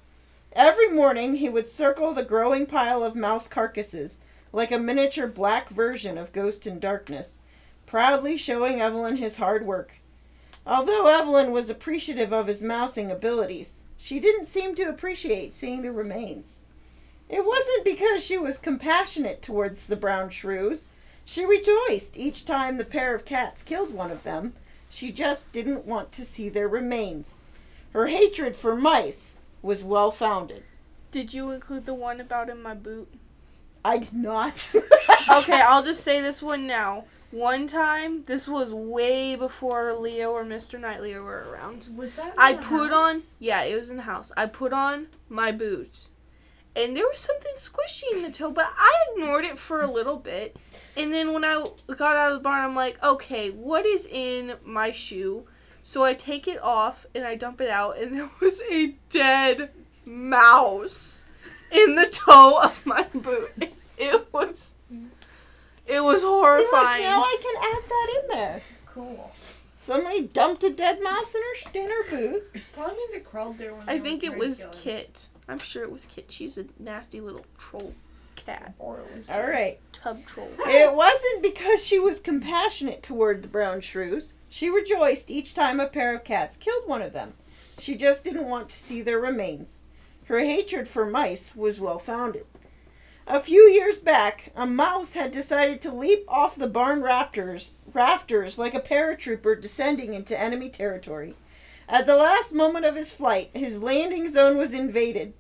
Every 0.52 0.88
morning 0.88 1.36
he 1.36 1.48
would 1.48 1.66
circle 1.66 2.12
the 2.12 2.24
growing 2.24 2.66
pile 2.66 3.02
of 3.02 3.16
mouse 3.16 3.48
carcasses, 3.48 4.20
like 4.54 4.70
a 4.70 4.78
miniature 4.78 5.26
black 5.26 5.68
version 5.68 6.16
of 6.16 6.32
Ghost 6.32 6.64
in 6.64 6.78
Darkness, 6.78 7.40
proudly 7.86 8.36
showing 8.36 8.80
Evelyn 8.80 9.16
his 9.16 9.36
hard 9.36 9.66
work. 9.66 9.94
Although 10.64 11.08
Evelyn 11.08 11.50
was 11.50 11.68
appreciative 11.68 12.32
of 12.32 12.46
his 12.46 12.62
mousing 12.62 13.10
abilities, 13.10 13.82
she 13.98 14.20
didn't 14.20 14.46
seem 14.46 14.76
to 14.76 14.84
appreciate 14.84 15.52
seeing 15.52 15.82
the 15.82 15.90
remains. 15.90 16.64
It 17.28 17.44
wasn't 17.44 17.84
because 17.84 18.24
she 18.24 18.38
was 18.38 18.58
compassionate 18.58 19.42
towards 19.42 19.88
the 19.88 19.96
brown 19.96 20.30
shrews. 20.30 20.88
She 21.24 21.44
rejoiced 21.44 22.16
each 22.16 22.46
time 22.46 22.76
the 22.76 22.84
pair 22.84 23.12
of 23.12 23.24
cats 23.24 23.64
killed 23.64 23.92
one 23.92 24.12
of 24.12 24.22
them. 24.22 24.54
She 24.88 25.10
just 25.10 25.50
didn't 25.50 25.84
want 25.84 26.12
to 26.12 26.24
see 26.24 26.48
their 26.48 26.68
remains. 26.68 27.44
Her 27.92 28.06
hatred 28.06 28.54
for 28.54 28.76
mice 28.76 29.40
was 29.62 29.82
well 29.82 30.12
founded. 30.12 30.62
Did 31.10 31.34
you 31.34 31.50
include 31.50 31.86
the 31.86 31.94
one 31.94 32.20
about 32.20 32.48
in 32.48 32.62
my 32.62 32.74
boot? 32.74 33.08
I 33.84 33.98
did 33.98 34.14
not. 34.14 34.72
Okay, 35.28 35.60
I'll 35.60 35.84
just 35.84 36.02
say 36.02 36.20
this 36.20 36.42
one 36.42 36.66
now. 36.66 37.04
One 37.30 37.66
time, 37.66 38.22
this 38.24 38.46
was 38.46 38.72
way 38.72 39.34
before 39.34 39.92
Leo 39.94 40.30
or 40.30 40.44
Mr. 40.44 40.80
Knightley 40.80 41.14
were 41.14 41.46
around. 41.50 41.88
Was 41.96 42.14
that? 42.14 42.34
I 42.38 42.54
put 42.54 42.92
on, 42.92 43.20
yeah, 43.40 43.62
it 43.62 43.74
was 43.74 43.90
in 43.90 43.96
the 43.96 44.04
house. 44.04 44.30
I 44.36 44.46
put 44.46 44.72
on 44.72 45.08
my 45.28 45.50
boots, 45.50 46.10
and 46.76 46.96
there 46.96 47.06
was 47.06 47.18
something 47.18 47.52
squishy 47.56 48.04
in 48.14 48.22
the 48.22 48.30
toe, 48.30 48.52
but 48.52 48.72
I 48.78 48.92
ignored 49.12 49.44
it 49.44 49.58
for 49.58 49.82
a 49.82 49.90
little 49.90 50.16
bit. 50.16 50.56
And 50.96 51.12
then 51.12 51.32
when 51.32 51.44
I 51.44 51.64
got 51.88 52.16
out 52.16 52.32
of 52.32 52.38
the 52.38 52.42
barn, 52.42 52.64
I'm 52.64 52.76
like, 52.76 53.02
okay, 53.02 53.50
what 53.50 53.84
is 53.84 54.06
in 54.06 54.54
my 54.64 54.92
shoe? 54.92 55.44
So 55.82 56.04
I 56.04 56.14
take 56.14 56.46
it 56.46 56.62
off 56.62 57.04
and 57.16 57.24
I 57.24 57.34
dump 57.34 57.60
it 57.60 57.68
out, 57.68 57.98
and 57.98 58.14
there 58.14 58.30
was 58.40 58.62
a 58.70 58.94
dead 59.10 59.70
mouse 60.06 61.23
in 61.70 61.94
the 61.94 62.06
toe 62.06 62.60
of 62.62 62.84
my 62.86 63.04
boot. 63.14 63.72
It 63.96 64.32
was, 64.32 64.74
it 65.86 66.02
was 66.02 66.20
See, 66.20 66.26
look, 66.26 66.40
horrifying. 66.42 67.02
now 67.02 67.22
I 67.22 67.36
can 67.40 67.74
add 67.74 67.88
that 67.88 68.20
in 68.22 68.28
there. 68.36 68.62
Cool. 68.86 69.32
Somebody 69.76 70.22
dumped 70.28 70.64
a 70.64 70.70
dead 70.70 71.00
mouse 71.02 71.34
in 71.34 71.42
her 71.42 71.80
in 71.80 71.90
her 71.90 72.10
boot. 72.10 72.42
Probably 72.72 72.96
means 72.96 73.12
it 73.14 73.24
crawled 73.24 73.58
there 73.58 73.74
when 73.74 73.88
I 73.88 73.98
think 73.98 74.24
it 74.24 74.36
was 74.36 74.60
kill. 74.60 74.70
Kit. 74.72 75.28
I'm 75.46 75.58
sure 75.58 75.82
it 75.82 75.92
was 75.92 76.06
Kit. 76.06 76.32
She's 76.32 76.56
a 76.56 76.64
nasty 76.78 77.20
little 77.20 77.44
troll 77.58 77.94
cat. 78.34 78.74
Or 78.78 79.00
it 79.00 79.14
was 79.14 79.28
All 79.28 79.42
right. 79.46 79.78
Tub 79.92 80.24
troll. 80.24 80.50
It 80.60 80.94
wasn't 80.94 81.42
because 81.42 81.84
she 81.84 81.98
was 81.98 82.18
compassionate 82.20 83.02
toward 83.02 83.42
the 83.42 83.48
brown 83.48 83.80
shrews. 83.80 84.34
She 84.48 84.70
rejoiced 84.70 85.30
each 85.30 85.54
time 85.54 85.80
a 85.80 85.86
pair 85.86 86.14
of 86.14 86.24
cats 86.24 86.56
killed 86.56 86.88
one 86.88 87.02
of 87.02 87.12
them. 87.12 87.34
She 87.78 87.94
just 87.96 88.24
didn't 88.24 88.48
want 88.48 88.68
to 88.70 88.76
see 88.76 89.02
their 89.02 89.18
remains. 89.20 89.82
Her 90.24 90.40
hatred 90.40 90.88
for 90.88 91.04
mice 91.06 91.54
was 91.54 91.80
well 91.80 91.98
founded. 91.98 92.46
A 93.26 93.40
few 93.40 93.62
years 93.62 93.98
back, 93.98 94.52
a 94.54 94.66
mouse 94.66 95.14
had 95.14 95.30
decided 95.30 95.80
to 95.80 95.94
leap 95.94 96.24
off 96.28 96.56
the 96.56 96.66
barn 96.66 97.02
rafters, 97.02 97.72
rafters 97.92 98.58
like 98.58 98.74
a 98.74 98.80
paratrooper 98.80 99.60
descending 99.60 100.12
into 100.12 100.38
enemy 100.38 100.68
territory. 100.68 101.34
At 101.88 102.06
the 102.06 102.16
last 102.16 102.52
moment 102.52 102.84
of 102.84 102.96
his 102.96 103.14
flight, 103.14 103.50
his 103.54 103.82
landing 103.82 104.28
zone 104.30 104.56
was 104.56 104.74
invaded. 104.74 105.34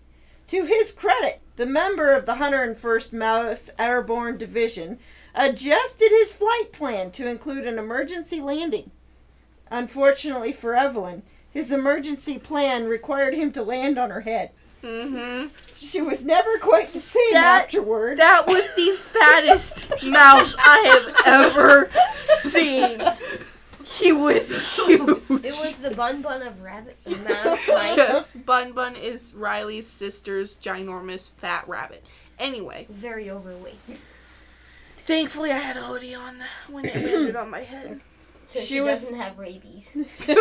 To 0.48 0.64
his 0.64 0.92
credit, 0.92 1.40
the 1.56 1.66
member 1.66 2.12
of 2.12 2.26
the 2.26 2.34
101st 2.34 3.12
Mouse 3.12 3.70
Airborne 3.78 4.36
Division 4.36 4.98
adjusted 5.34 6.10
his 6.10 6.34
flight 6.34 6.72
plan 6.72 7.10
to 7.12 7.26
include 7.26 7.66
an 7.66 7.78
emergency 7.78 8.40
landing. 8.40 8.90
Unfortunately 9.70 10.52
for 10.52 10.74
Evelyn, 10.74 11.22
his 11.50 11.70
emergency 11.72 12.38
plan 12.38 12.86
required 12.86 13.34
him 13.34 13.52
to 13.52 13.62
land 13.62 13.98
on 13.98 14.10
her 14.10 14.22
head. 14.22 14.50
Mm-hmm. 14.84 15.48
She 15.78 16.02
was 16.02 16.24
never 16.24 16.58
quite 16.58 16.92
the 16.92 17.00
same 17.00 17.32
That- 17.32 17.62
afterward. 17.64 18.18
That 18.18 18.46
was 18.46 18.66
the 18.74 18.92
fattest 18.98 19.86
mouse 20.04 20.54
I 20.58 21.14
have 21.24 21.26
ever 21.56 21.90
seen. 22.14 23.00
He 23.84 24.12
was 24.12 24.50
huge. 24.76 25.22
It 25.30 25.54
was 25.54 25.76
the 25.76 25.92
bun 25.94 26.20
bun 26.20 26.42
of 26.42 26.60
rabbit 26.62 26.96
mouse 27.06 27.60
mice. 27.68 27.96
Yes, 27.96 28.34
Bun 28.34 28.72
Bun 28.72 28.96
is 28.96 29.34
Riley's 29.34 29.86
sister's 29.86 30.56
ginormous 30.56 31.30
fat 31.30 31.66
rabbit. 31.68 32.04
Anyway, 32.38 32.86
Very 32.90 33.30
overweight. 33.30 33.78
thankfully 35.06 35.52
I 35.52 35.58
had 35.58 35.76
a 35.76 35.82
hoodie 35.82 36.14
on 36.14 36.42
when 36.68 36.84
it 36.86 36.94
landed 37.12 37.36
on 37.36 37.50
my 37.50 37.60
head. 37.60 38.00
So 38.48 38.60
She 38.60 38.66
she, 38.66 38.80
was- 38.80 39.00
doesn't 39.02 39.20
have 39.20 39.38
rabies. 39.38 39.96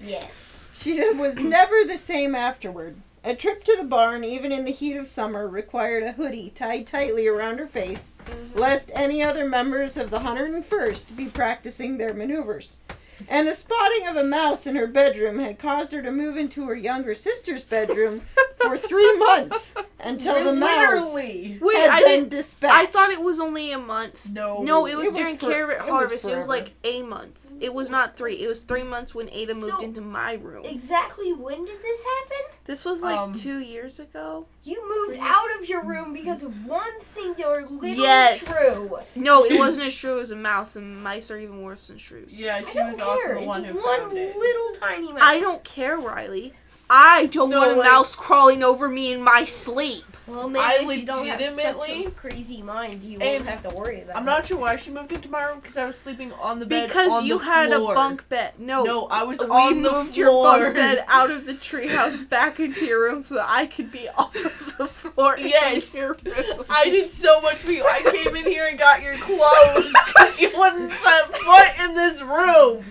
Yeah. 0.00 0.26
She 0.72 1.10
was 1.14 1.40
never 1.40 1.82
the 1.84 1.98
same 1.98 2.36
afterward. 2.36 2.96
A 3.24 3.34
trip 3.34 3.64
to 3.64 3.76
the 3.76 3.84
barn, 3.84 4.22
even 4.22 4.52
in 4.52 4.64
the 4.64 4.70
heat 4.70 4.96
of 4.96 5.08
summer, 5.08 5.48
required 5.48 6.02
a 6.04 6.12
hoodie 6.12 6.50
tied 6.54 6.86
tightly 6.86 7.26
around 7.26 7.58
her 7.58 7.66
face, 7.66 8.14
mm-hmm. 8.24 8.58
lest 8.58 8.90
any 8.94 9.22
other 9.22 9.46
members 9.46 9.96
of 9.96 10.10
the 10.10 10.20
101st 10.20 11.16
be 11.16 11.26
practicing 11.26 11.98
their 11.98 12.14
maneuvers. 12.14 12.82
And 13.28 13.48
a 13.48 13.54
spotting 13.54 14.06
of 14.06 14.16
a 14.16 14.22
mouse 14.22 14.66
in 14.66 14.76
her 14.76 14.86
bedroom 14.86 15.40
had 15.40 15.58
caused 15.58 15.92
her 15.92 16.02
to 16.02 16.12
move 16.12 16.36
into 16.36 16.66
her 16.68 16.76
younger 16.76 17.16
sister's 17.16 17.64
bedroom 17.64 18.22
for 18.60 18.76
three 18.78 19.16
months 19.18 19.74
until 20.00 20.44
the 20.44 20.52
mouse 20.52 20.68
Literally. 20.78 21.58
Wait, 21.60 21.76
had 21.76 21.90
I 21.90 22.00
been 22.02 22.08
didn't. 22.20 22.28
dispatched. 22.30 22.74
I 22.74 22.86
thought 22.86 23.10
it 23.10 23.20
was 23.22 23.38
only 23.40 23.72
a 23.72 23.78
month. 23.78 24.28
No. 24.30 24.62
No, 24.62 24.86
it 24.86 24.96
was 24.96 25.06
It 25.08 25.12
was 25.12 25.16
during 25.16 25.38
for- 25.38 25.46
carrot 25.50 25.78
it 25.78 25.80
was 25.82 25.90
harvest. 25.90 26.24
It 26.26 26.36
was 26.36 26.46
forever. 26.46 26.64
like 26.64 26.74
a 26.84 27.02
month. 27.02 27.46
It 27.60 27.72
was 27.74 27.90
not 27.90 28.16
three. 28.16 28.34
It 28.42 28.48
was 28.48 28.62
three 28.62 28.82
months 28.82 29.14
when 29.14 29.28
Ada 29.30 29.54
moved 29.54 29.66
So- 29.72 29.80
into 29.80 30.00
my 30.00 30.34
room. 30.34 30.64
Exactly 30.64 31.32
when 31.32 31.64
did 31.64 31.80
this 31.82 32.02
happen? 32.04 32.38
This 32.64 32.84
was 32.84 33.02
like 33.02 33.18
Um, 33.18 33.32
two 33.32 33.58
years 33.58 33.98
ago. 33.98 34.46
You 34.62 34.86
moved 34.88 35.18
Three 35.18 35.26
out 35.26 35.46
of 35.58 35.68
your 35.68 35.82
room 35.82 36.12
because 36.12 36.42
of 36.42 36.66
one 36.66 36.98
singular 37.00 37.62
little 37.68 38.04
Yes. 38.04 38.46
shrew. 38.46 38.98
No, 39.14 39.44
it 39.44 39.58
wasn't 39.58 39.86
a 39.86 39.90
shrew. 39.90 40.16
It 40.16 40.18
was 40.18 40.30
a 40.30 40.36
mouse, 40.36 40.76
and 40.76 41.02
mice 41.02 41.30
are 41.30 41.38
even 41.38 41.62
worse 41.62 41.88
than 41.88 41.96
shrews. 41.96 42.38
Yeah, 42.38 42.56
I 42.56 42.62
she 42.62 42.74
don't 42.74 42.88
was 42.88 42.96
care. 42.96 43.06
also 43.06 43.28
the 43.28 43.38
it's 43.38 43.46
one 43.46 43.64
who 43.64 43.78
one 43.80 44.00
found 44.00 44.18
it. 44.18 44.36
little 44.36 44.72
tiny 44.78 45.12
mouse. 45.12 45.22
I 45.22 45.40
don't 45.40 45.64
care, 45.64 45.96
Riley. 45.96 46.52
I 46.90 47.26
don't 47.26 47.50
No, 47.50 47.58
want 47.58 47.70
a 47.72 47.74
like- 47.76 47.90
mouse 47.90 48.14
crawling 48.16 48.62
over 48.62 48.88
me 48.88 49.12
in 49.12 49.22
my 49.22 49.44
sleep. 49.44 50.04
Well, 50.26 50.46
maybe 50.50 50.62
I 50.62 50.72
if 50.92 50.98
you 51.00 51.06
don't 51.06 51.26
have 51.26 51.40
such 51.40 51.48
a 51.48 51.54
legitimately- 51.56 52.10
crazy 52.14 52.60
mind, 52.60 53.02
you 53.02 53.18
And 53.18 53.46
won't 53.46 53.48
have 53.62 53.62
to 53.62 53.74
worry 53.74 54.02
about 54.02 54.16
I'm 54.16 54.24
it. 54.24 54.26
not 54.26 54.46
sure 54.46 54.58
why 54.58 54.76
she 54.76 54.90
moved 54.90 55.10
into 55.10 55.30
my 55.30 55.42
room 55.44 55.58
because 55.60 55.78
I 55.78 55.86
was 55.86 55.96
sleeping 55.98 56.32
on 56.34 56.58
the 56.58 56.66
bed. 56.66 56.88
Because 56.88 57.10
on 57.12 57.24
you 57.24 57.38
the 57.38 57.44
had 57.46 57.70
floor. 57.72 57.92
a 57.92 57.94
bunk 57.94 58.28
bed. 58.28 58.52
No, 58.58 58.84
No, 58.84 59.06
I 59.06 59.22
was 59.22 59.38
we 59.38 59.46
on 59.46 59.80
the 59.82 59.90
moved 59.90 60.14
floor. 60.14 60.26
your 60.58 60.60
bunk 60.64 60.74
bed 60.76 61.04
out 61.08 61.30
of 61.30 61.46
the 61.46 61.54
treehouse 61.54 62.28
back 62.28 62.60
into 62.60 62.84
your 62.84 63.00
room 63.04 63.22
so 63.22 63.36
that 63.36 63.46
I 63.48 63.64
could 63.64 63.90
be 63.90 64.06
off 64.10 64.36
of 64.36 64.76
the 64.76 64.86
floor 64.86 65.36
Yes. 65.38 65.94
in 65.94 66.00
your 66.02 66.16
room. 66.22 66.64
I 66.68 66.84
did 66.90 67.10
so 67.14 67.40
much 67.40 67.56
for 67.56 67.72
you. 67.72 67.86
I 67.86 68.02
came 68.02 68.36
in 68.36 68.44
here 68.44 68.66
and 68.68 68.78
got 68.78 69.00
your 69.02 69.16
clothes 69.16 69.92
because 70.08 70.38
you 70.38 70.50
wouldn't 70.54 70.92
set 70.92 71.34
foot 71.38 71.84
in 71.84 71.94
this 71.94 72.20
room. 72.20 72.84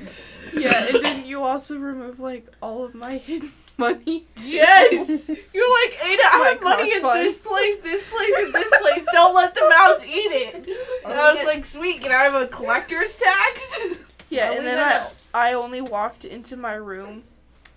Yeah, 0.56 0.86
and 0.86 1.04
didn't 1.04 1.28
you 1.28 1.44
also 1.44 1.78
remove 1.78 2.20
like 2.20 2.48
all 2.64 2.84
of 2.84 2.96
my 2.96 3.18
hidden 3.18 3.52
money? 3.78 4.26
too? 4.36 4.50
Yes. 4.50 5.30
You're 5.30 5.36
like, 5.36 6.06
Ada, 6.06 6.22
I 6.24 6.30
oh 6.34 6.44
have 6.54 6.64
money 6.64 6.92
in 6.92 6.98
at 6.98 7.02
fund. 7.02 7.26
this 7.26 7.38
place, 7.38 7.78
this 7.80 8.04
place, 8.10 8.34
and 8.40 8.54
this 8.54 8.70
place. 8.82 9.06
Don't 9.14 9.36
let 9.36 9.54
the 9.56 9.68
mouse 9.70 10.04
eat 10.06 10.12
it. 10.12 10.56
And 11.06 11.14
I 11.18 11.34
was 11.34 11.46
like, 11.46 11.64
sweet, 11.66 12.02
can 12.02 12.12
I 12.12 12.24
have 12.24 12.34
a 12.36 12.48
collector's 12.48 13.16
tax? 13.16 13.78
Yeah, 14.30 14.52
and 14.52 14.66
then 14.68 14.78
I 14.78 15.08
I 15.34 15.54
only 15.54 15.80
walked 15.80 16.26
into 16.26 16.58
my 16.58 16.74
room 16.74 17.24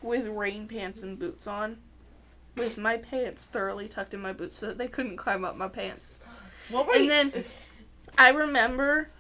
with 0.03 0.27
rain 0.27 0.67
pants 0.67 1.05
and 1.05 1.17
boots 1.17 1.47
on, 1.47 1.77
with 2.57 2.77
my 2.77 2.97
pants 2.97 3.47
thoroughly 3.47 3.87
tucked 3.87 4.15
in 4.15 4.21
my 4.21 4.33
boots 4.33 4.57
so 4.57 4.67
that 4.67 4.77
they 4.77 4.89
couldn't 4.89 5.17
climb 5.17 5.45
up 5.45 5.55
my 5.55 5.69
pants. 5.69 6.19
What 6.69 6.89
were 6.89 6.95
you? 6.97 7.03
And 7.03 7.05
you- 7.05 7.31
then 7.33 7.45
I 8.19 8.31
remember 8.31 9.11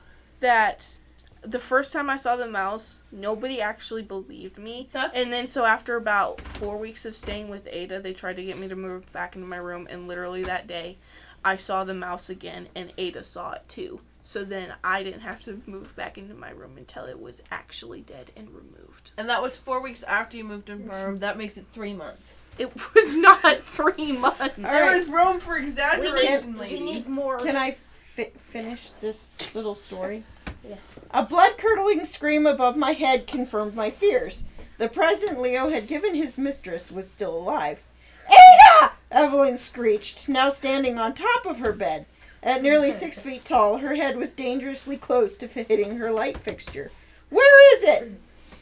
that 0.40 0.96
the 1.42 1.58
first 1.58 1.92
time 1.92 2.10
I 2.10 2.16
saw 2.16 2.36
the 2.36 2.48
mouse, 2.48 3.04
nobody 3.10 3.60
actually 3.60 4.02
believed 4.02 4.58
me. 4.58 4.88
That's 4.92 5.16
And 5.16 5.32
then 5.32 5.46
so 5.46 5.64
after 5.64 5.96
about 5.96 6.40
four 6.40 6.76
weeks 6.76 7.04
of 7.06 7.16
staying 7.16 7.48
with 7.48 7.68
Ada, 7.70 8.00
they 8.00 8.12
tried 8.12 8.36
to 8.36 8.44
get 8.44 8.58
me 8.58 8.68
to 8.68 8.76
move 8.76 9.10
back 9.12 9.36
into 9.36 9.46
my 9.46 9.56
room, 9.56 9.86
and 9.90 10.06
literally 10.06 10.42
that 10.44 10.66
day, 10.66 10.98
I 11.44 11.56
saw 11.56 11.84
the 11.84 11.94
mouse 11.94 12.28
again, 12.28 12.68
and 12.74 12.92
Ada 12.98 13.22
saw 13.22 13.52
it 13.52 13.62
too. 13.68 14.00
So 14.22 14.44
then 14.44 14.74
I 14.84 15.02
didn't 15.02 15.20
have 15.22 15.42
to 15.44 15.62
move 15.64 15.96
back 15.96 16.18
into 16.18 16.34
my 16.34 16.50
room 16.50 16.76
until 16.76 17.06
it 17.06 17.18
was 17.18 17.42
actually 17.50 18.02
dead 18.02 18.30
and 18.36 18.48
removed. 18.50 19.12
and 19.16 19.30
that 19.30 19.40
was 19.40 19.56
four 19.56 19.80
weeks 19.82 20.02
after 20.02 20.36
you 20.36 20.44
moved 20.44 20.68
into 20.68 20.86
my 20.86 21.02
room. 21.04 21.18
That 21.20 21.38
makes 21.38 21.56
it 21.56 21.64
three 21.72 21.94
months. 21.94 22.36
It 22.58 22.70
was 22.94 23.16
not 23.16 23.56
three 23.60 24.12
months. 24.12 24.56
There 24.58 24.94
is 24.94 25.08
room 25.08 25.40
for 25.40 25.56
exaggeration, 25.56 26.52
need, 26.52 26.58
lady. 26.60 26.74
we 26.78 26.80
need 26.84 27.08
more. 27.08 27.38
Can 27.38 27.56
I 27.56 27.78
fi- 28.14 28.32
finish 28.50 28.90
this 29.00 29.30
little 29.54 29.74
story? 29.74 30.22
Yes. 30.70 31.00
A 31.10 31.24
blood 31.24 31.58
curdling 31.58 32.06
scream 32.06 32.46
above 32.46 32.76
my 32.76 32.92
head 32.92 33.26
confirmed 33.26 33.74
my 33.74 33.90
fears. 33.90 34.44
The 34.78 34.88
present 34.88 35.42
Leo 35.42 35.68
had 35.68 35.88
given 35.88 36.14
his 36.14 36.38
mistress 36.38 36.92
was 36.92 37.10
still 37.10 37.36
alive. 37.36 37.82
Ada! 38.28 38.92
Evelyn 39.10 39.58
screeched, 39.58 40.28
now 40.28 40.48
standing 40.48 40.96
on 40.96 41.12
top 41.12 41.44
of 41.44 41.58
her 41.58 41.72
bed. 41.72 42.06
At 42.40 42.62
nearly 42.62 42.92
six 42.92 43.18
feet 43.18 43.44
tall, 43.44 43.78
her 43.78 43.96
head 43.96 44.16
was 44.16 44.32
dangerously 44.32 44.96
close 44.96 45.36
to 45.38 45.48
hitting 45.48 45.96
her 45.96 46.12
light 46.12 46.38
fixture. 46.38 46.92
Where 47.30 47.76
is 47.76 47.82
it? 47.82 48.12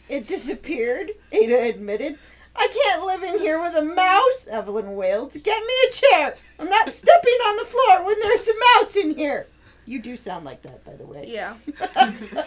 It 0.08 0.26
disappeared, 0.26 1.10
Ada 1.30 1.68
admitted. 1.68 2.18
I 2.56 2.68
can't 2.68 3.04
live 3.04 3.22
in 3.22 3.38
here 3.38 3.60
with 3.60 3.74
a 3.74 3.84
mouse, 3.84 4.48
Evelyn 4.50 4.96
wailed. 4.96 5.34
Get 5.34 5.62
me 5.62 5.74
a 5.86 5.92
chair. 5.92 6.36
I'm 6.58 6.70
not 6.70 6.90
stepping 6.90 7.38
on 7.48 7.56
the 7.58 7.66
floor 7.66 8.06
when 8.06 8.18
there's 8.20 8.48
a 8.48 8.54
mouse 8.78 8.96
in 8.96 9.14
here. 9.14 9.46
You 9.88 10.02
do 10.02 10.18
sound 10.18 10.44
like 10.44 10.60
that, 10.64 10.84
by 10.84 10.96
the 10.96 11.06
way. 11.06 11.24
Yeah. 11.28 11.56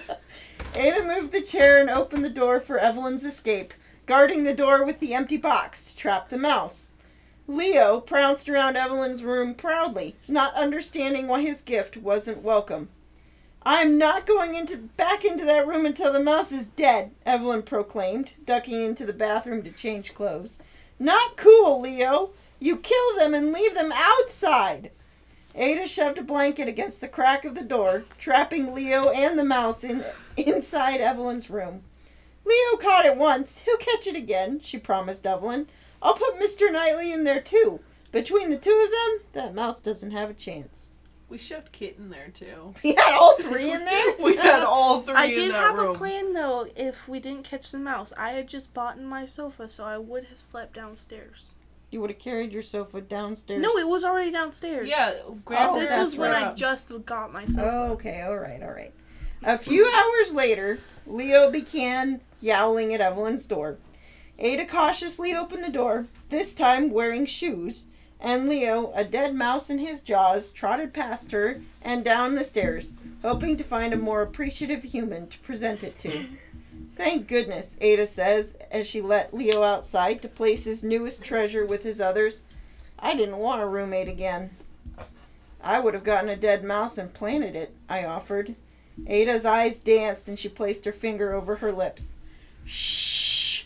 Ada 0.75 1.03
moved 1.03 1.31
the 1.31 1.41
chair 1.41 1.81
and 1.81 1.89
opened 1.89 2.23
the 2.23 2.29
door 2.29 2.59
for 2.59 2.77
Evelyn's 2.77 3.25
escape, 3.25 3.73
guarding 4.05 4.43
the 4.43 4.53
door 4.53 4.85
with 4.85 4.99
the 4.99 5.15
empty 5.15 5.37
box 5.37 5.87
to 5.87 5.97
trap 5.97 6.29
the 6.29 6.37
mouse. 6.37 6.91
Leo 7.47 7.99
pounced 7.99 8.47
around 8.47 8.77
Evelyn's 8.77 9.23
room 9.23 9.55
proudly, 9.55 10.15
not 10.27 10.53
understanding 10.53 11.27
why 11.27 11.41
his 11.41 11.63
gift 11.63 11.97
wasn't 11.97 12.43
welcome. 12.43 12.89
I'm 13.63 13.97
not 13.97 14.27
going 14.27 14.53
into 14.53 14.77
back 14.77 15.25
into 15.25 15.43
that 15.45 15.65
room 15.67 15.87
until 15.87 16.13
the 16.13 16.19
mouse 16.19 16.51
is 16.51 16.67
dead, 16.67 17.09
Evelyn 17.25 17.63
proclaimed, 17.63 18.33
ducking 18.45 18.85
into 18.85 19.03
the 19.03 19.13
bathroom 19.13 19.63
to 19.63 19.71
change 19.71 20.13
clothes. 20.13 20.59
Not 20.99 21.37
cool, 21.37 21.81
Leo. 21.81 22.33
You 22.59 22.77
kill 22.77 23.17
them 23.17 23.33
and 23.33 23.51
leave 23.51 23.73
them 23.73 23.91
outside. 23.91 24.91
Ada 25.55 25.87
shoved 25.87 26.17
a 26.17 26.23
blanket 26.23 26.67
against 26.67 27.01
the 27.01 27.07
crack 27.07 27.43
of 27.45 27.55
the 27.55 27.63
door, 27.63 28.05
trapping 28.17 28.73
Leo 28.73 29.09
and 29.09 29.37
the 29.37 29.43
mouse 29.43 29.83
in 29.83 30.03
inside 30.37 31.01
Evelyn's 31.01 31.49
room. 31.49 31.83
Leo 32.45 32.77
caught 32.77 33.05
it 33.05 33.17
once. 33.17 33.59
He'll 33.59 33.77
catch 33.77 34.07
it 34.07 34.15
again, 34.15 34.59
she 34.61 34.77
promised 34.77 35.27
Evelyn. 35.27 35.67
I'll 36.01 36.15
put 36.15 36.39
Mr. 36.39 36.71
Knightley 36.71 37.11
in 37.13 37.23
there 37.25 37.41
too. 37.41 37.81
Between 38.11 38.49
the 38.49 38.57
two 38.57 38.81
of 38.83 38.91
them, 38.91 39.27
that 39.33 39.53
mouse 39.55 39.79
doesn't 39.79 40.11
have 40.11 40.29
a 40.29 40.33
chance. 40.33 40.91
We 41.29 41.37
shoved 41.37 41.71
Kit 41.71 41.95
in 41.97 42.09
there 42.09 42.29
too. 42.33 42.73
We 42.83 42.93
had 42.95 43.13
all 43.13 43.37
three 43.37 43.71
in 43.73 43.85
there? 43.85 44.15
We 44.21 44.35
had 44.37 44.63
all 44.63 45.01
three 45.01 45.15
I 45.15 45.25
in 45.25 45.35
did 45.35 45.51
that 45.51 45.57
have 45.61 45.75
room. 45.75 45.95
a 45.95 45.97
plan 45.97 46.33
though. 46.33 46.67
If 46.75 47.07
we 47.07 47.19
didn't 47.19 47.43
catch 47.45 47.71
the 47.71 47.77
mouse, 47.77 48.11
I 48.17 48.31
had 48.31 48.47
just 48.49 48.73
bought 48.73 48.97
in 48.97 49.05
my 49.05 49.25
sofa, 49.25 49.69
so 49.69 49.85
I 49.85 49.97
would 49.97 50.25
have 50.25 50.41
slept 50.41 50.73
downstairs. 50.73 51.55
You 51.91 51.99
would 51.99 52.09
have 52.09 52.19
carried 52.19 52.53
your 52.53 52.63
sofa 52.63 53.01
downstairs. 53.01 53.61
No, 53.61 53.77
it 53.77 53.87
was 53.87 54.05
already 54.05 54.31
downstairs. 54.31 54.87
Yeah, 54.89 55.13
grab 55.43 55.71
Oh, 55.73 55.79
this 55.79 55.89
that's 55.89 56.01
was 56.01 56.17
when 56.17 56.31
I 56.31 56.53
just 56.53 56.91
got 57.05 57.33
my 57.33 57.45
sofa. 57.45 57.69
Oh, 57.69 57.91
okay, 57.93 58.21
all 58.21 58.37
right, 58.37 58.63
all 58.63 58.71
right. 58.71 58.93
A 59.43 59.57
few 59.57 59.85
hours 59.85 60.33
later, 60.33 60.79
Leo 61.05 61.51
began 61.51 62.21
yowling 62.39 62.93
at 62.93 63.01
Evelyn's 63.01 63.45
door. 63.45 63.77
Ada 64.39 64.65
cautiously 64.65 65.35
opened 65.35 65.63
the 65.63 65.69
door, 65.71 66.07
this 66.29 66.55
time 66.55 66.91
wearing 66.91 67.25
shoes, 67.25 67.85
and 68.19 68.47
Leo, 68.47 68.93
a 68.95 69.03
dead 69.03 69.35
mouse 69.35 69.69
in 69.69 69.79
his 69.79 69.99
jaws, 69.99 70.51
trotted 70.51 70.93
past 70.93 71.31
her 71.31 71.61
and 71.81 72.05
down 72.05 72.35
the 72.35 72.43
stairs, 72.45 72.93
hoping 73.21 73.57
to 73.57 73.63
find 73.63 73.93
a 73.93 73.97
more 73.97 74.21
appreciative 74.21 74.83
human 74.83 75.27
to 75.27 75.39
present 75.39 75.83
it 75.83 75.99
to. 75.99 76.25
Thank 77.03 77.27
goodness, 77.27 77.77
Ada 77.81 78.05
says, 78.05 78.55
as 78.69 78.85
she 78.85 79.01
let 79.01 79.33
Leo 79.33 79.63
outside 79.63 80.21
to 80.21 80.27
place 80.27 80.65
his 80.65 80.83
newest 80.83 81.23
treasure 81.23 81.65
with 81.65 81.81
his 81.81 81.99
others. 81.99 82.43
I 82.99 83.15
didn't 83.15 83.39
want 83.39 83.63
a 83.63 83.65
roommate 83.65 84.07
again. 84.07 84.51
I 85.63 85.79
would 85.79 85.95
have 85.95 86.03
gotten 86.03 86.29
a 86.29 86.35
dead 86.35 86.63
mouse 86.63 86.99
and 86.99 87.11
planted 87.11 87.55
it, 87.55 87.73
I 87.89 88.05
offered. 88.05 88.53
Ada's 89.07 89.45
eyes 89.45 89.79
danced 89.79 90.27
and 90.27 90.37
she 90.37 90.47
placed 90.47 90.85
her 90.85 90.91
finger 90.91 91.33
over 91.33 91.55
her 91.55 91.71
lips. 91.71 92.17
Shh. 92.65 93.63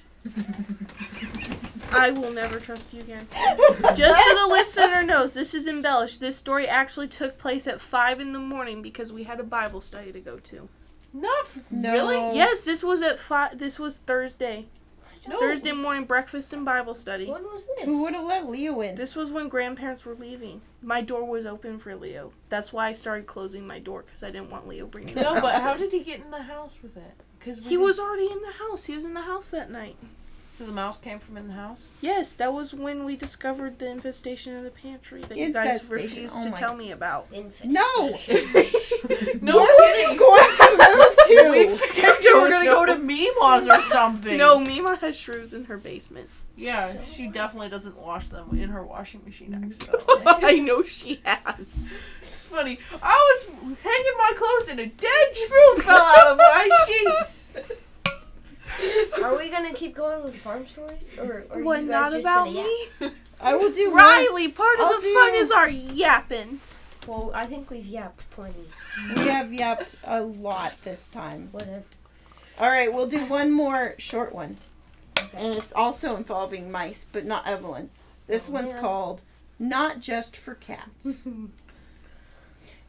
I 1.92 2.12
will 2.12 2.32
never 2.32 2.62
trust 2.62 2.94
you 2.94 3.02
again. 3.02 3.28
Just 3.96 4.24
so 4.24 4.34
the 4.34 4.48
listener 4.50 5.04
knows, 5.04 5.34
this 5.34 5.54
is 5.54 5.68
embellished. 5.68 6.22
This 6.22 6.38
story 6.38 6.70
actually 6.70 7.10
took 7.10 7.38
place 7.38 7.68
at 7.68 7.82
five 7.82 8.22
in 8.22 8.32
the 8.32 8.40
morning 8.40 8.82
because 8.82 9.12
we 9.12 9.24
had 9.24 9.42
a 9.42 9.44
Bible 9.44 9.82
study 9.82 10.14
to 10.14 10.22
go 10.22 10.38
to. 10.38 10.70
Not 11.16 11.48
No. 11.72 11.94
really. 11.94 12.36
Yes, 12.36 12.66
this 12.66 12.84
was 12.84 13.02
at 13.02 13.20
five. 13.20 13.58
This 13.58 13.80
was 13.80 14.00
Thursday. 14.00 14.66
No. 15.28 15.40
Thursday 15.40 15.72
morning 15.72 16.06
breakfast 16.06 16.54
and 16.54 16.64
Bible 16.64 16.94
study. 16.94 17.26
When 17.26 17.44
was 17.44 17.68
this? 17.78 17.86
Who 17.86 18.04
would 18.04 18.14
have 18.14 18.26
let 18.26 18.48
Leo 18.48 18.82
in? 18.82 18.96
This 18.96 19.16
was 19.16 19.32
when 19.32 19.48
grandparents 19.50 20.06
were 20.06 20.14
leaving. 20.14 20.62
My 20.84 21.02
door 21.02 21.26
was 21.26 21.48
open 21.48 21.80
for 21.80 21.96
Leo. 21.96 22.32
That's 22.50 22.72
why 22.72 22.90
I 22.90 22.92
started 22.92 23.26
closing 23.26 23.66
my 23.66 23.80
door 23.80 24.04
because 24.06 24.24
I 24.24 24.30
didn't 24.30 24.52
want 24.52 24.68
Leo 24.68 24.86
bringing. 24.86 25.16
the 25.16 25.22
No, 25.22 25.42
but 25.42 25.56
how 25.56 25.76
did 25.76 25.92
he 25.92 26.04
get 26.04 26.20
in 26.20 26.30
the 26.30 26.44
house 26.44 26.76
with 26.84 26.96
it? 26.96 27.14
Because 27.40 27.66
He 27.66 27.78
was 27.78 28.00
already 28.00 28.32
in 28.32 28.42
the 28.42 28.54
house. 28.54 28.86
He 28.86 28.94
was 28.94 29.06
in 29.06 29.16
the 29.16 29.22
house 29.22 29.50
that 29.50 29.72
night. 29.72 29.96
So 30.48 30.66
the 30.66 30.72
mouse 30.72 30.98
came 30.98 31.20
from 31.20 31.36
in 31.38 31.48
the 31.48 31.54
house. 31.54 31.90
Yes, 32.00 32.36
that 32.38 32.54
was 32.54 32.74
when 32.74 33.04
we 33.04 33.18
discovered 33.18 33.78
the 33.80 33.90
infestation 33.90 34.56
in 34.56 34.64
the 34.64 34.70
pantry 34.70 35.22
that 35.24 35.38
you 35.38 35.52
guys 35.52 35.90
refused 35.90 36.36
oh 36.38 36.46
to 36.46 36.52
tell 36.52 36.76
me 36.76 36.92
about. 36.92 37.28
Infestation. 37.32 37.74
No! 37.74 38.08
no 39.42 39.58
Where 39.58 39.84
are 39.84 40.00
you 40.00 40.08
kidding. 40.08 40.18
going 40.18 40.52
to 40.56 40.96
move 40.96 41.16
to? 41.28 41.50
We 41.52 41.76
figured 41.76 42.16
we 42.24 42.40
were 42.40 42.50
gonna 42.50 42.66
go 42.66 42.86
to 42.86 42.96
Mima's 43.64 43.78
or 43.80 43.82
something. 43.90 44.38
No, 44.38 44.60
Mima 44.60 44.98
has 44.98 45.16
shrews 45.16 45.54
in 45.54 45.66
her 45.66 45.78
basement. 45.78 46.30
Yeah, 46.58 46.88
So- 46.90 47.02
she 47.04 47.28
definitely 47.28 47.70
doesn't 47.70 47.98
wash 47.98 48.28
them 48.30 48.50
in 48.58 48.70
her 48.70 48.84
washing 48.84 49.22
machine 49.26 49.54
accidentally. 49.66 50.24
I 50.26 50.60
know 50.60 50.84
she 50.84 51.20
has. 51.26 51.88
it's 52.32 52.46
funny. 52.46 52.80
I 53.04 53.36
was 53.48 53.78
hanging 53.84 54.14
my 54.18 54.32
clothes 54.36 54.70
and 54.70 54.80
a 54.80 54.86
dead 54.88 55.36
shrew 55.36 55.82
fell 55.84 55.98
out 56.02 56.28
of 56.28 56.38
my 56.38 56.70
sheets. 56.88 57.54
Are 59.22 59.38
we 59.38 59.50
gonna 59.50 59.74
keep 59.74 59.96
going 59.96 60.24
with 60.24 60.38
farm 60.38 60.66
stories, 60.68 61.10
or 61.18 61.46
are 61.52 61.64
What, 61.64 61.82
you 61.84 61.88
guys 61.90 61.90
not 61.90 62.12
just 62.12 62.22
about 62.24 62.46
gonna 62.46 62.64
me? 62.64 62.88
yap? 63.00 63.14
I 63.40 63.56
will 63.56 63.72
do 63.72 63.88
one. 63.90 63.98
Riley, 63.98 64.50
part 64.50 64.80
of 64.80 64.86
I'll 64.86 65.02
the 65.02 65.08
fun 65.14 65.32
do- 65.34 65.38
is 65.38 65.52
our 65.52 65.70
yapping. 65.70 66.60
Well, 67.08 67.32
I 67.36 67.46
think 67.46 67.70
we've 67.70 67.86
yapped 67.86 68.30
plenty. 68.32 68.66
We 69.16 69.28
have 69.28 69.54
yapped 69.54 69.96
a 70.04 70.22
lot 70.24 70.76
this 70.84 71.08
time. 71.08 71.50
Whatever. 71.52 71.84
All 72.58 72.70
right, 72.70 72.92
we'll 72.94 73.08
do 73.08 73.26
one 73.26 73.52
more 73.52 73.96
short 73.98 74.34
one. 74.34 74.58
And 75.34 75.56
it's 75.56 75.74
also 75.74 76.16
involving 76.16 76.72
mice, 76.72 77.06
but 77.12 77.26
not 77.26 77.48
Evelyn. 77.48 77.90
This 78.28 78.50
Oh, 78.50 78.54
one's 78.54 78.74
called 78.74 79.22
Not 79.60 80.00
Just 80.00 80.36
for 80.38 80.56
Cats. 80.56 81.28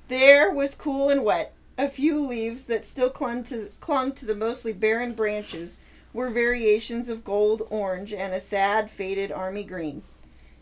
The 0.09 0.17
air 0.19 0.53
was 0.53 0.77
cool 0.77 1.09
and 1.09 1.25
wet. 1.25 1.53
A 1.77 1.89
few 1.89 2.25
leaves 2.25 2.67
that 2.67 2.85
still 2.85 3.11
clung 3.11 3.43
to, 3.45 3.71
clung 3.81 4.13
to 4.13 4.25
the 4.25 4.37
mostly 4.37 4.73
barren 4.73 5.15
branches 5.15 5.81
were 6.13 6.31
variations 6.31 7.09
of 7.09 7.25
gold, 7.25 7.67
orange, 7.71 8.13
and 8.13 8.33
a 8.33 8.39
sad, 8.39 8.89
faded 8.89 9.33
army 9.33 9.65
green. 9.65 10.05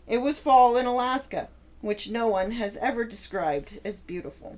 It 0.07 0.17
was 0.17 0.39
fall 0.39 0.77
in 0.77 0.87
Alaska, 0.87 1.49
which 1.81 2.09
no 2.09 2.25
one 2.27 2.51
has 2.51 2.75
ever 2.77 3.03
described 3.05 3.79
as 3.85 3.99
beautiful. 3.99 4.57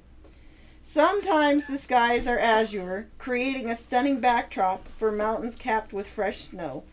Sometimes 0.89 1.65
the 1.65 1.77
skies 1.77 2.27
are 2.27 2.39
azure, 2.39 3.09
creating 3.17 3.69
a 3.69 3.75
stunning 3.75 4.21
backdrop 4.21 4.87
for 4.87 5.11
mountains 5.11 5.57
capped 5.57 5.91
with 5.91 6.07
fresh 6.07 6.39
snow. 6.39 6.85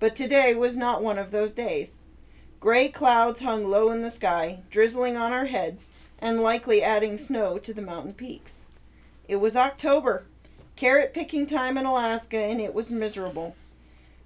But 0.00 0.16
today 0.16 0.54
was 0.54 0.74
not 0.74 1.02
one 1.02 1.18
of 1.18 1.32
those 1.32 1.52
days. 1.52 2.04
Gray 2.60 2.88
clouds 2.88 3.40
hung 3.40 3.66
low 3.68 3.90
in 3.90 4.00
the 4.00 4.10
sky, 4.10 4.60
drizzling 4.70 5.18
on 5.18 5.32
our 5.32 5.44
heads 5.44 5.90
and 6.18 6.40
likely 6.40 6.82
adding 6.82 7.18
snow 7.18 7.58
to 7.58 7.74
the 7.74 7.82
mountain 7.82 8.14
peaks. 8.14 8.64
It 9.28 9.36
was 9.36 9.54
October, 9.54 10.24
carrot 10.74 11.12
picking 11.12 11.46
time 11.46 11.76
in 11.76 11.84
Alaska, 11.84 12.38
and 12.38 12.58
it 12.58 12.72
was 12.72 12.90
miserable. 12.90 13.54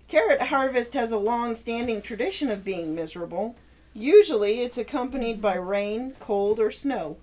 Carrot 0.06 0.40
harvest 0.40 0.94
has 0.94 1.10
a 1.10 1.18
long 1.18 1.56
standing 1.56 2.00
tradition 2.00 2.48
of 2.48 2.64
being 2.64 2.94
miserable. 2.94 3.56
Usually 3.92 4.60
it's 4.60 4.78
accompanied 4.78 5.42
by 5.42 5.56
rain, 5.56 6.14
cold, 6.20 6.60
or 6.60 6.70
snow. 6.70 7.16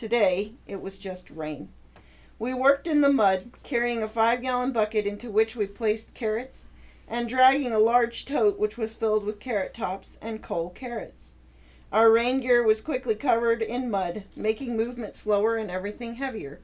Today 0.00 0.54
it 0.66 0.80
was 0.80 0.96
just 0.96 1.28
rain. 1.28 1.68
We 2.38 2.54
worked 2.54 2.86
in 2.86 3.02
the 3.02 3.12
mud, 3.12 3.50
carrying 3.62 4.02
a 4.02 4.08
five 4.08 4.40
gallon 4.40 4.72
bucket 4.72 5.04
into 5.04 5.30
which 5.30 5.54
we 5.54 5.66
placed 5.66 6.14
carrots, 6.14 6.70
and 7.06 7.28
dragging 7.28 7.72
a 7.72 7.78
large 7.78 8.24
tote 8.24 8.58
which 8.58 8.78
was 8.78 8.94
filled 8.94 9.24
with 9.24 9.38
carrot 9.38 9.74
tops 9.74 10.18
and 10.22 10.42
coal 10.42 10.70
carrots. 10.70 11.34
Our 11.92 12.10
rain 12.10 12.40
gear 12.40 12.62
was 12.62 12.80
quickly 12.80 13.14
covered 13.14 13.60
in 13.60 13.90
mud, 13.90 14.24
making 14.34 14.74
movement 14.74 15.16
slower 15.16 15.56
and 15.58 15.70
everything 15.70 16.14
heavier. 16.14 16.60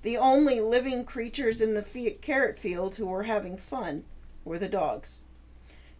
The 0.00 0.16
only 0.16 0.58
living 0.58 1.04
creatures 1.04 1.60
in 1.60 1.74
the 1.74 1.82
fe- 1.82 2.16
carrot 2.22 2.58
field 2.58 2.94
who 2.94 3.08
were 3.08 3.24
having 3.24 3.58
fun 3.58 4.04
were 4.42 4.58
the 4.58 4.70
dogs. 4.70 5.20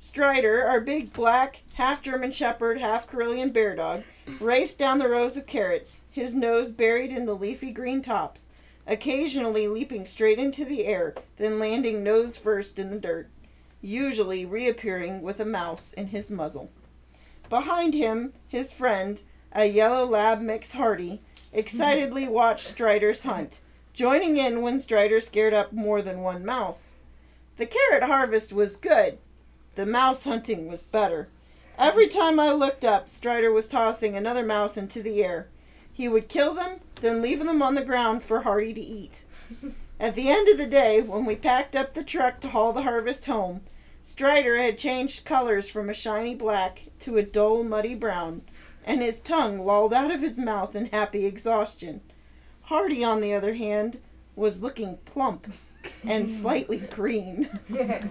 Strider, 0.03 0.65
our 0.65 0.81
big 0.81 1.13
black, 1.13 1.61
half 1.75 2.01
German 2.01 2.33
Shepherd, 2.33 2.79
half 2.79 3.07
Karelian 3.07 3.53
bear 3.53 3.77
dog, 3.77 4.03
raced 4.41 4.79
down 4.79 4.99
the 4.99 5.11
rows 5.11 5.37
of 5.37 5.47
carrots, 5.47 6.01
his 6.11 6.35
nose 6.35 6.71
buried 6.71 7.13
in 7.13 7.27
the 7.27 7.37
leafy 7.37 7.71
green 7.71 8.01
tops, 8.01 8.49
occasionally 8.87 9.69
leaping 9.69 10.07
straight 10.07 10.39
into 10.39 10.65
the 10.65 10.87
air, 10.87 11.15
then 11.37 11.59
landing 11.59 12.03
nose 12.03 12.39
first 12.39 12.79
in 12.79 12.89
the 12.89 12.99
dirt, 12.99 13.29
usually 13.83 14.47
reappearing 14.47 15.21
with 15.21 15.39
a 15.39 15.45
mouse 15.45 15.93
in 15.93 16.07
his 16.07 16.31
muzzle. 16.31 16.71
Behind 17.51 17.93
him, 17.93 18.33
his 18.49 18.73
friend, 18.73 19.21
a 19.53 19.67
yellow 19.67 20.07
lab 20.07 20.41
mix 20.41 20.73
Hardy, 20.73 21.21
excitedly 21.53 22.27
watched 22.27 22.69
Strider's 22.69 23.25
hunt, 23.25 23.61
joining 23.93 24.39
in 24.39 24.63
when 24.63 24.81
Strider 24.81 25.21
scared 25.21 25.53
up 25.53 25.75
more 25.75 26.01
than 26.01 26.23
one 26.23 26.43
mouse. 26.43 26.95
The 27.59 27.67
carrot 27.67 28.05
harvest 28.05 28.51
was 28.51 28.77
good. 28.77 29.19
The 29.81 29.87
mouse 29.87 30.25
hunting 30.25 30.69
was 30.69 30.83
better. 30.83 31.29
Every 31.79 32.07
time 32.07 32.39
I 32.39 32.53
looked 32.53 32.85
up, 32.85 33.09
Strider 33.09 33.51
was 33.51 33.67
tossing 33.67 34.15
another 34.15 34.45
mouse 34.45 34.77
into 34.77 35.03
the 35.03 35.25
air. 35.25 35.49
He 35.91 36.07
would 36.07 36.29
kill 36.29 36.53
them, 36.53 36.81
then 36.97 37.23
leave 37.23 37.39
them 37.43 37.63
on 37.63 37.77
the 37.77 37.83
ground 37.83 38.23
for 38.23 38.43
Hardy 38.43 38.75
to 38.75 38.81
eat. 38.83 39.25
At 39.99 40.17
the 40.17 40.29
end 40.29 40.51
of 40.51 40.59
the 40.59 40.67
day, 40.67 41.01
when 41.01 41.25
we 41.25 41.35
packed 41.35 41.75
up 41.75 41.95
the 41.95 42.05
truck 42.05 42.41
to 42.41 42.49
haul 42.49 42.75
the 42.75 42.83
harvest 42.83 43.25
home, 43.25 43.63
Strider 44.05 44.59
had 44.59 44.77
changed 44.77 45.25
colors 45.25 45.71
from 45.71 45.89
a 45.89 45.95
shiny 45.95 46.35
black 46.35 46.83
to 46.99 47.17
a 47.17 47.23
dull, 47.23 47.65
muddy 47.65 47.95
brown, 47.95 48.43
and 48.85 49.01
his 49.01 49.23
tongue 49.23 49.61
lolled 49.61 49.95
out 49.95 50.11
of 50.11 50.21
his 50.21 50.37
mouth 50.37 50.77
in 50.77 50.91
happy 50.91 51.25
exhaustion. 51.25 52.03
Hardy, 52.65 53.03
on 53.03 53.23
the 53.23 53.33
other 53.33 53.55
hand, 53.55 53.99
was 54.37 54.61
looking 54.61 54.99
plump 55.07 55.51
and 56.05 56.29
slightly 56.29 56.81
green. 56.81 57.49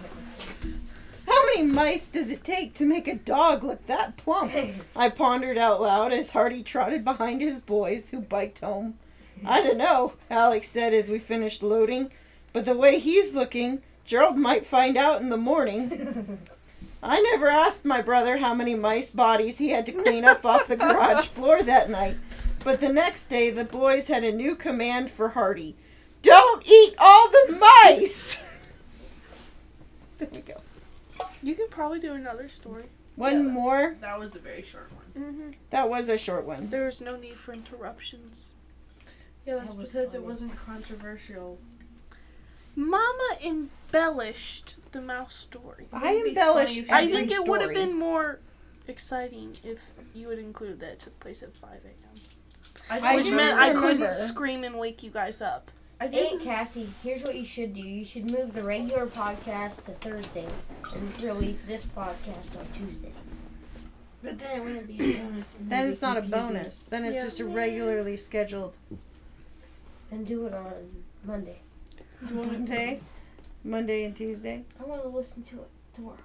How 1.30 1.46
many 1.46 1.62
mice 1.62 2.08
does 2.08 2.32
it 2.32 2.42
take 2.42 2.74
to 2.74 2.84
make 2.84 3.06
a 3.06 3.14
dog 3.14 3.62
look 3.62 3.86
that 3.86 4.16
plump? 4.16 4.52
I 4.96 5.08
pondered 5.10 5.56
out 5.56 5.80
loud 5.80 6.12
as 6.12 6.32
Hardy 6.32 6.64
trotted 6.64 7.04
behind 7.04 7.40
his 7.40 7.60
boys, 7.60 8.10
who 8.10 8.20
biked 8.20 8.58
home. 8.58 8.98
I 9.46 9.62
don't 9.62 9.78
know, 9.78 10.14
Alex 10.28 10.68
said 10.68 10.92
as 10.92 11.08
we 11.08 11.20
finished 11.20 11.62
loading, 11.62 12.10
but 12.52 12.64
the 12.64 12.76
way 12.76 12.98
he's 12.98 13.32
looking, 13.32 13.80
Gerald 14.04 14.38
might 14.38 14.66
find 14.66 14.96
out 14.96 15.20
in 15.20 15.28
the 15.28 15.36
morning. 15.36 16.40
I 17.02 17.20
never 17.20 17.46
asked 17.46 17.84
my 17.84 18.02
brother 18.02 18.38
how 18.38 18.52
many 18.52 18.74
mice 18.74 19.10
bodies 19.10 19.58
he 19.58 19.68
had 19.68 19.86
to 19.86 19.92
clean 19.92 20.24
up 20.24 20.44
off 20.44 20.66
the 20.66 20.76
garage 20.76 21.26
floor 21.36 21.62
that 21.62 21.88
night, 21.88 22.16
But 22.64 22.80
the 22.80 22.92
next 22.92 23.26
day, 23.26 23.50
the 23.50 23.64
boys 23.64 24.08
had 24.08 24.24
a 24.24 24.32
new 24.32 24.56
command 24.56 25.12
for 25.12 25.28
Hardy 25.28 25.76
Don't 26.22 26.66
eat 26.66 26.96
all 26.98 27.28
the 27.30 27.56
mice! 27.84 28.42
there 30.18 30.28
we 30.34 30.40
go. 30.40 30.60
You 31.42 31.54
could 31.54 31.70
probably 31.70 32.00
do 32.00 32.12
another 32.14 32.48
story. 32.48 32.84
One 33.16 33.46
Yeah. 33.46 33.52
more. 33.52 33.96
That 34.00 34.18
was 34.18 34.34
a 34.34 34.38
very 34.38 34.62
short 34.62 34.90
one. 34.92 35.24
Mm-hmm. 35.24 35.50
That 35.70 35.88
was 35.90 36.08
a 36.08 36.16
short 36.18 36.44
one. 36.44 36.70
There 36.70 36.84
was 36.84 37.00
no 37.00 37.16
need 37.16 37.38
for 37.38 37.52
interruptions. 37.52 38.54
Yeah, 39.46 39.56
that's 39.56 39.70
That 39.70 39.78
was 39.78 39.86
because 39.88 40.14
it 40.14 40.22
wasn't 40.22 40.56
controversial. 40.56 41.58
Mama 42.76 43.36
embellished 43.44 44.76
the 44.92 45.00
mouse 45.00 45.34
story. 45.34 45.86
I 45.92 46.16
embellished 46.16 46.90
I 46.90 47.10
think 47.10 47.30
it 47.32 47.46
would 47.46 47.60
have 47.60 47.70
been 47.74 47.98
more 47.98 48.40
exciting 48.86 49.56
if 49.64 49.78
you 50.14 50.28
had 50.30 50.38
included 50.38 50.80
that 50.80 50.92
it 50.92 51.00
took 51.00 51.18
place 51.20 51.42
at 51.42 51.56
5 51.56 51.70
a.m. 51.84 53.02
I 53.02 53.16
Which 53.16 53.26
do 53.26 53.36
meant 53.36 53.58
I 53.58 53.72
couldn't 53.72 54.14
scream 54.14 54.64
and 54.64 54.78
wake 54.78 55.02
you 55.02 55.10
guys 55.10 55.42
up. 55.42 55.70
I 56.00 56.06
Hey. 56.08 56.38
Kathy, 56.38 56.90
here's 57.02 57.22
what 57.22 57.34
you 57.36 57.44
should 57.44 57.74
do. 57.74 57.80
You 57.82 58.04
should 58.04 58.30
move 58.30 58.54
the 58.54 58.62
regular 58.62 59.06
podcast 59.06 59.82
to 59.84 59.92
Thursday 59.92 60.46
and 60.94 61.20
release 61.22 61.62
this 61.62 61.84
podcast 61.84 62.58
on 62.58 62.66
Tuesday. 62.72 63.12
But 64.22 64.38
then 64.38 64.60
it 64.60 64.64
wouldn't 64.64 64.86
be 64.86 64.94
a 65.14 65.18
bonus. 65.18 65.56
and 65.56 65.70
Then 65.70 65.80
it'd 65.80 65.92
it's 65.92 66.00
be 66.00 66.06
not 66.06 66.16
a 66.16 66.20
confusing. 66.22 66.48
bonus. 66.56 66.82
Then 66.84 67.04
it's 67.04 67.16
Yeah. 67.16 67.24
just 67.24 67.40
a 67.40 67.44
regularly 67.44 68.16
scheduled 68.16 68.74
And 70.10 70.26
do 70.26 70.46
it 70.46 70.54
on 70.54 71.04
Monday. 71.24 71.60
Monday, 72.22 73.00
Monday 73.64 74.04
and 74.04 74.16
Tuesday. 74.16 74.64
I 74.80 74.84
want 74.84 75.02
to 75.02 75.08
listen 75.08 75.42
to 75.44 75.56
it 75.60 75.68
tomorrow. 75.94 76.16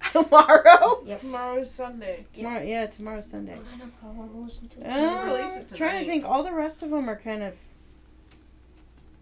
Tomorrow. 0.12 1.02
Yep. 1.04 1.20
Tomorrow's 1.20 1.70
Sunday. 1.70 2.26
Tomorrow, 2.32 2.62
yeah, 2.62 2.86
tomorrow's 2.86 3.26
Sunday. 3.28 3.58
I 3.72 3.76
know. 3.76 3.84
I 4.02 4.06
want 4.06 4.32
to 4.32 4.38
listen 4.38 4.68
to 4.68 4.78
it. 4.78 4.84
Uh, 4.86 5.24
release 5.26 5.56
it 5.56 5.68
trying 5.68 5.68
to 5.68 5.74
tonight. 6.00 6.06
think. 6.06 6.24
All 6.24 6.42
the 6.44 6.52
rest 6.52 6.82
of 6.82 6.90
them 6.90 7.08
are 7.08 7.16
kind 7.16 7.42
of. 7.42 7.54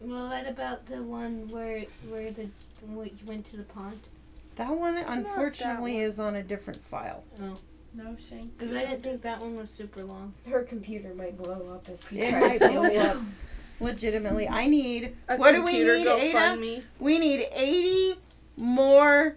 Well, 0.04 0.28
what 0.28 0.46
about 0.46 0.86
the 0.86 1.02
one 1.02 1.48
where 1.48 1.84
where 2.08 2.30
the 2.30 2.48
where 2.86 3.06
you 3.06 3.12
went 3.26 3.46
to 3.46 3.56
the 3.56 3.62
pond? 3.62 4.00
That 4.56 4.70
one, 4.70 4.94
that 4.94 5.08
unfortunately, 5.08 5.94
one. 5.94 6.02
is 6.02 6.20
on 6.20 6.36
a 6.36 6.42
different 6.42 6.80
file. 6.84 7.24
Oh, 7.42 7.56
No 7.94 8.14
shank. 8.16 8.56
because 8.58 8.74
I 8.74 8.80
didn't 8.84 9.02
think 9.02 9.22
that 9.22 9.40
one 9.40 9.56
was 9.56 9.70
super 9.70 10.04
long. 10.04 10.32
Her 10.48 10.62
computer 10.62 11.12
might 11.14 11.36
blow 11.36 11.72
up 11.74 11.88
if 11.88 12.12
you 12.12 12.22
It 12.22 12.30
try 12.30 12.40
might 12.40 12.58
to 12.60 12.68
blow 12.68 12.84
up. 12.96 13.16
Legitimately, 13.80 14.48
I 14.48 14.66
need. 14.68 15.16
A 15.28 15.36
What 15.36 15.52
do 15.52 15.62
we 15.64 15.72
computer 15.72 15.96
need, 15.98 16.06
Ada? 16.06 16.38
GoFundMe. 16.38 16.82
We 17.00 17.18
need 17.18 17.48
eighty 17.52 18.20
more 18.56 19.36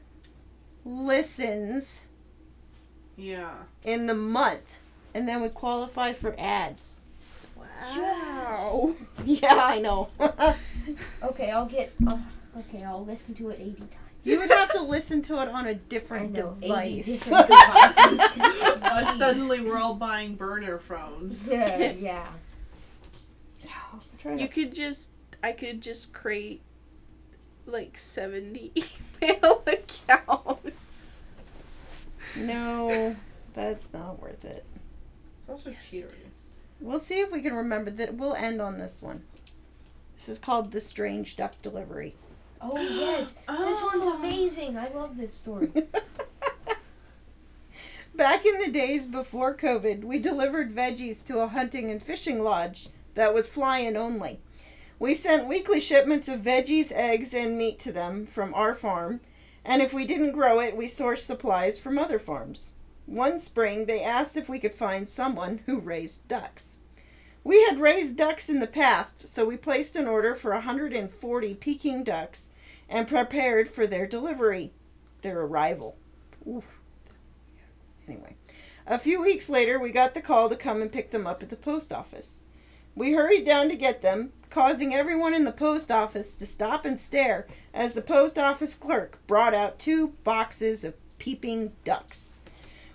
listens 0.86 2.06
Yeah. 3.16 3.54
in 3.84 4.06
the 4.06 4.14
month, 4.14 4.76
and 5.16 5.28
then 5.28 5.42
we 5.42 5.50
qualify 5.50 6.14
for 6.14 6.36
ads. 6.38 7.00
Wow. 7.82 8.96
Yeah, 9.26 9.56
I 9.56 9.80
know. 9.80 10.10
Okay, 11.22 11.52
I'll 11.52 11.66
get. 11.66 11.92
Uh, 12.08 12.18
okay, 12.60 12.82
I'll 12.84 13.04
listen 13.06 13.34
to 13.36 13.50
it 13.50 13.60
80 13.60 13.72
times. 13.74 13.92
you 14.24 14.40
would 14.40 14.50
have 14.50 14.72
to 14.72 14.82
listen 14.82 15.22
to 15.24 15.42
it 15.42 15.50
on 15.50 15.68
a 15.68 15.74
different 15.74 16.32
know, 16.32 16.56
80 16.62 16.68
device. 16.68 17.06
different 17.06 17.48
devices. 17.50 18.20
Uh, 18.84 19.06
suddenly 19.18 19.60
we're 19.60 19.78
all 19.78 19.96
buying 19.96 20.36
burner 20.36 20.78
phones. 20.80 21.46
yeah, 21.50 21.92
yeah. 21.92 22.28
Try 24.22 24.36
to- 24.38 24.42
You 24.42 24.48
could 24.48 24.74
just, 24.74 25.10
I 25.44 25.52
could 25.52 25.82
just 25.82 26.14
create 26.14 26.62
like 27.66 27.98
70 27.98 28.72
email 29.22 29.64
accounts. 29.68 31.24
no, 32.38 33.16
that's 33.54 33.92
not 33.94 34.22
worth 34.22 34.46
it. 34.46 34.64
It's 35.40 35.50
also 35.50 35.72
Yes, 35.72 35.92
cheater. 35.92 36.08
it 36.08 36.28
is. 36.34 36.62
We'll 36.80 37.00
see 37.00 37.20
if 37.20 37.32
we 37.32 37.42
can 37.42 37.54
remember 37.54 37.90
that. 37.92 38.16
We'll 38.16 38.36
end 38.36 38.62
on 38.62 38.78
this 38.78 39.02
one. 39.02 39.24
This 40.16 40.30
is 40.30 40.40
called 40.40 40.72
the 40.72 40.82
strange 40.82 41.36
duck 41.36 41.54
delivery. 41.62 42.16
Oh 42.60 42.80
yes, 42.80 43.34
this 43.34 43.82
one's 43.84 44.06
oh. 44.06 44.18
amazing. 44.18 44.78
I 44.78 44.90
love 44.90 45.18
this 45.18 45.34
story. 45.34 45.72
Back 48.16 48.46
in 48.46 48.60
the 48.60 48.72
days 48.72 49.06
before 49.06 49.56
COVID, 49.56 50.04
we 50.04 50.18
delivered 50.18 50.74
veggies 50.74 51.24
to 51.28 51.40
a 51.40 51.48
hunting 51.48 51.92
and 51.92 52.02
fishing 52.02 52.42
lodge 52.44 52.90
that 53.14 53.34
was 53.34 53.48
fly 53.48 53.80
in 53.80 53.96
only. 53.96 54.40
We 54.98 55.14
sent 55.14 55.48
weekly 55.48 55.80
shipments 55.80 56.28
of 56.28 56.40
veggies, 56.42 56.92
eggs, 56.92 57.36
and 57.36 57.56
meat 57.58 57.80
to 57.82 57.92
them 57.92 58.26
from 58.26 58.56
our 58.56 58.74
farm, 58.74 59.20
and 59.64 59.84
if 59.84 59.94
we 59.94 60.06
didn't 60.06 60.32
grow 60.32 60.60
it, 60.60 60.76
we 60.76 60.88
sourced 60.88 61.20
supplies 61.20 61.78
from 61.78 62.00
other 62.00 62.18
farms. 62.18 62.74
One 63.08 63.40
spring, 63.40 63.86
they 63.86 64.04
asked 64.04 64.36
if 64.36 64.50
we 64.50 64.60
could 64.60 64.74
find 64.74 65.10
someone 65.10 65.62
who 65.66 65.80
raised 65.80 66.28
ducks. 66.28 66.80
We 67.42 67.64
had 67.64 67.80
raised 67.80 68.18
ducks 68.18 68.50
in 68.50 68.60
the 68.60 68.68
past, 68.68 69.30
so 69.30 69.46
we 69.46 69.56
placed 69.56 69.96
an 69.96 70.08
order 70.08 70.36
for 70.36 70.52
140 70.52 71.54
Peking 71.56 72.04
ducks 72.04 72.52
and 72.90 73.08
prepared 73.08 73.70
for 73.70 73.88
their 73.88 74.06
delivery, 74.08 74.74
their 75.22 75.40
arrival. 75.40 75.96
Anyway, 78.06 78.36
a 78.86 79.00
few 79.00 79.22
weeks 79.22 79.48
later, 79.48 79.80
we 79.80 79.92
got 79.92 80.14
the 80.14 80.22
call 80.22 80.50
to 80.50 80.58
come 80.58 80.82
and 80.82 80.92
pick 80.92 81.12
them 81.12 81.26
up 81.26 81.42
at 81.42 81.50
the 81.50 81.56
post 81.56 81.94
office. 81.94 82.42
We 82.94 83.14
hurried 83.14 83.46
down 83.46 83.70
to 83.70 83.78
get 83.78 84.02
them, 84.02 84.34
causing 84.50 84.94
everyone 84.94 85.34
in 85.34 85.46
the 85.46 85.54
post 85.54 85.90
office 85.92 86.36
to 86.36 86.46
stop 86.46 86.84
and 86.84 87.00
stare 87.00 87.48
as 87.74 87.94
the 87.94 88.02
post 88.02 88.38
office 88.38 88.76
clerk 88.76 89.20
brought 89.28 89.54
out 89.54 89.80
two 89.80 90.10
boxes 90.26 90.84
of 90.84 90.96
peeping 91.20 91.72
ducks. 91.86 92.34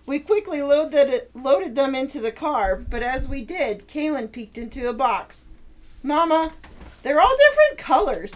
We 0.05 0.19
quickly 0.19 0.63
loaded, 0.63 1.29
loaded 1.33 1.77
them 1.77 1.95
into 1.95 2.21
the 2.21 2.33
car, 2.33 2.77
but 2.77 3.03
as 3.03 3.29
we 3.29 3.45
did, 3.45 3.87
Kaylin 3.87 4.33
peeked 4.33 4.59
into 4.59 4.89
a 4.89 4.93
box. 4.93 5.47
Mama, 6.03 6.53
they're 7.03 7.21
all 7.21 7.37
different 7.37 7.79
colors. 7.79 8.33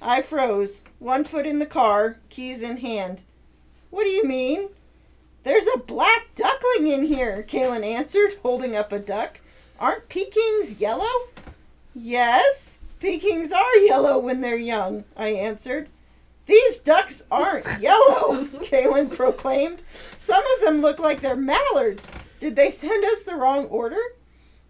I 0.00 0.22
froze, 0.22 0.84
one 0.98 1.24
foot 1.24 1.46
in 1.46 1.58
the 1.58 1.66
car, 1.66 2.18
keys 2.28 2.62
in 2.62 2.78
hand. 2.78 3.22
What 3.90 4.04
do 4.04 4.10
you 4.10 4.24
mean? 4.24 4.68
There's 5.42 5.66
a 5.74 5.78
black 5.78 6.28
duckling 6.36 6.86
in 6.86 7.04
here, 7.04 7.44
Kaylin 7.48 7.84
answered, 7.84 8.38
holding 8.42 8.76
up 8.76 8.92
a 8.92 8.98
duck. 8.98 9.40
Aren't 9.80 10.08
Pekings 10.08 10.78
yellow? 10.78 11.28
Yes, 11.94 12.80
Pekings 13.00 13.50
are 13.52 13.76
yellow 13.78 14.18
when 14.18 14.42
they're 14.42 14.56
young, 14.56 15.04
I 15.16 15.28
answered. 15.28 15.88
These 16.50 16.80
ducks 16.80 17.22
aren't 17.30 17.80
yellow, 17.80 18.44
Kaylin 18.44 19.14
proclaimed. 19.14 19.82
Some 20.16 20.42
of 20.56 20.64
them 20.64 20.82
look 20.82 20.98
like 20.98 21.20
they're 21.20 21.36
mallards. 21.36 22.10
Did 22.40 22.56
they 22.56 22.72
send 22.72 23.04
us 23.04 23.22
the 23.22 23.36
wrong 23.36 23.66
order? 23.66 24.00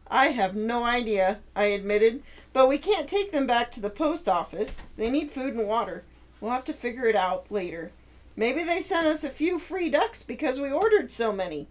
I 0.06 0.26
have 0.28 0.54
no 0.54 0.84
idea, 0.84 1.38
I 1.56 1.64
admitted, 1.64 2.22
but 2.52 2.68
we 2.68 2.76
can't 2.76 3.08
take 3.08 3.32
them 3.32 3.46
back 3.46 3.72
to 3.72 3.80
the 3.80 3.88
post 3.88 4.28
office. 4.28 4.82
They 4.98 5.10
need 5.10 5.30
food 5.30 5.54
and 5.54 5.66
water. 5.66 6.04
We'll 6.38 6.50
have 6.50 6.64
to 6.64 6.74
figure 6.74 7.06
it 7.06 7.16
out 7.16 7.50
later. 7.50 7.92
Maybe 8.36 8.62
they 8.62 8.82
sent 8.82 9.06
us 9.06 9.24
a 9.24 9.30
few 9.30 9.58
free 9.58 9.88
ducks 9.88 10.22
because 10.22 10.60
we 10.60 10.70
ordered 10.70 11.10
so 11.10 11.32
many. 11.32 11.66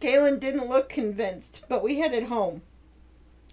Kaylin 0.00 0.40
didn't 0.40 0.68
look 0.68 0.88
convinced, 0.88 1.62
but 1.68 1.84
we 1.84 1.98
headed 2.00 2.24
home. 2.24 2.62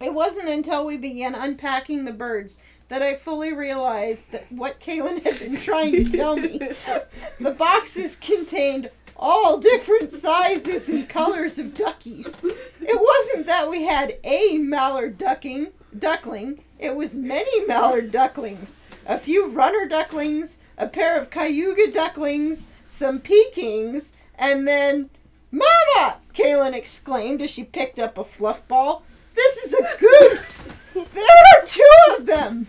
It 0.00 0.14
wasn't 0.14 0.48
until 0.48 0.84
we 0.84 0.98
began 0.98 1.34
unpacking 1.34 2.04
the 2.04 2.12
birds 2.12 2.60
that 2.88 3.02
I 3.02 3.16
fully 3.16 3.52
realized 3.52 4.32
that 4.32 4.50
what 4.50 4.80
Kaylin 4.80 5.22
had 5.22 5.38
been 5.38 5.56
trying 5.56 5.92
to 5.92 6.04
tell 6.04 6.36
me. 6.36 6.60
The 7.40 7.52
boxes 7.52 8.16
contained 8.16 8.90
all 9.16 9.58
different 9.58 10.12
sizes 10.12 10.88
and 10.88 11.08
colors 11.08 11.58
of 11.58 11.74
duckies. 11.74 12.42
It 12.44 13.00
wasn't 13.00 13.46
that 13.46 13.68
we 13.70 13.84
had 13.84 14.18
a 14.24 14.58
mallard 14.58 15.18
ducking 15.18 15.68
duckling, 15.98 16.62
it 16.78 16.94
was 16.94 17.14
many 17.14 17.64
mallard 17.66 18.10
ducklings, 18.10 18.80
a 19.06 19.18
few 19.18 19.48
runner 19.48 19.86
ducklings, 19.88 20.58
a 20.76 20.88
pair 20.88 21.18
of 21.18 21.30
cayuga 21.30 21.90
ducklings, 21.90 22.68
some 22.86 23.20
Pekings, 23.20 24.12
and 24.38 24.66
then 24.68 25.10
Mama! 25.50 26.18
Kaylin 26.34 26.74
exclaimed 26.74 27.40
as 27.40 27.50
she 27.50 27.64
picked 27.64 27.98
up 27.98 28.18
a 28.18 28.24
fluff 28.24 28.66
ball. 28.68 29.02
This 29.34 29.56
is 29.64 29.72
a 29.72 29.98
goose! 29.98 30.68
There 30.94 31.04
are 31.04 31.66
two 31.66 32.16
of 32.18 32.26
them! 32.26 32.66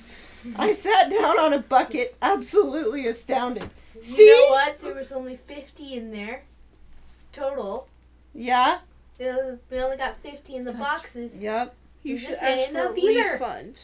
I 0.56 0.72
sat 0.72 1.10
down 1.10 1.40
on 1.40 1.54
a 1.54 1.60
bucket, 1.60 2.16
absolutely 2.22 3.08
astounded. 3.08 3.70
See? 4.02 4.26
You 4.26 4.36
know 4.46 4.50
what? 4.52 4.82
There 4.82 4.94
was 4.94 5.12
only 5.12 5.38
50 5.38 5.94
in 5.96 6.12
there. 6.12 6.44
Total. 7.32 7.88
Yeah? 8.34 8.80
It 9.20 9.32
was, 9.34 9.60
we 9.72 9.80
only 9.80 9.98
got 9.98 10.18
50 10.18 10.56
in 10.56 10.66
the 10.66 10.72
That's- 10.72 10.98
boxes. 11.00 11.42
Yep. 11.42 11.74
You 12.04 12.18
This 12.18 12.28
should 12.28 12.38
ask 12.38 12.72
for 12.72 12.94
a 12.94 12.96
either. 12.96 13.32
refund. 13.34 13.82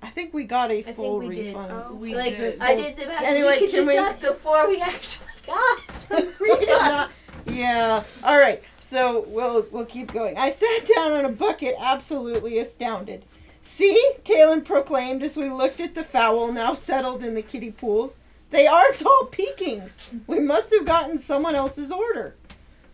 I 0.00 0.10
think 0.10 0.32
we 0.32 0.44
got 0.44 0.70
a 0.70 0.82
think 0.82 0.96
full 0.96 1.18
we 1.18 1.34
did. 1.34 1.46
refund. 1.46 1.72
Oh. 1.86 1.98
We 1.98 2.14
like, 2.14 2.36
did. 2.36 2.60
I 2.60 2.76
did 2.76 2.96
the 2.96 3.06
math. 3.06 3.22
Anyway, 3.24 3.52
we 3.52 3.58
could 3.58 3.70
can 3.70 3.86
we- 3.86 3.94
deduct 3.94 4.20
before 4.20 4.68
we 4.68 4.80
actually 4.80 5.26
got 5.46 5.78
the 6.08 6.32
reducts. 6.40 7.22
Yeah. 7.46 8.04
All 8.22 8.38
right. 8.38 8.62
So 8.80 9.24
we'll 9.28 9.66
we'll 9.72 9.86
keep 9.86 10.12
going. 10.12 10.38
I 10.38 10.50
sat 10.50 10.86
down 10.94 11.12
on 11.12 11.24
a 11.24 11.28
bucket, 11.30 11.74
absolutely 11.80 12.58
astounded. 12.58 13.24
See, 13.62 14.12
Kaylin 14.24 14.64
proclaimed 14.64 15.22
as 15.22 15.36
we 15.36 15.50
looked 15.50 15.80
at 15.80 15.94
the 15.94 16.04
fowl 16.04 16.52
now 16.52 16.74
settled 16.74 17.22
in 17.22 17.34
the 17.34 17.42
kiddie 17.42 17.70
pools. 17.70 18.20
They 18.50 18.66
are 18.66 18.92
tall 18.92 19.26
Pekings. 19.26 20.10
We 20.26 20.40
must 20.40 20.72
have 20.72 20.86
gotten 20.86 21.18
someone 21.18 21.54
else's 21.54 21.90
order. 21.90 22.34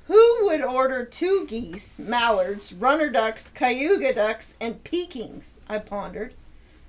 Who 0.06 0.40
would 0.42 0.62
order 0.62 1.04
two 1.04 1.46
geese, 1.46 1.98
mallards, 1.98 2.72
runner 2.72 3.08
ducks, 3.08 3.48
cayuga 3.48 4.14
ducks, 4.14 4.56
and 4.60 4.82
Pekings? 4.84 5.60
I 5.68 5.78
pondered. 5.78 6.34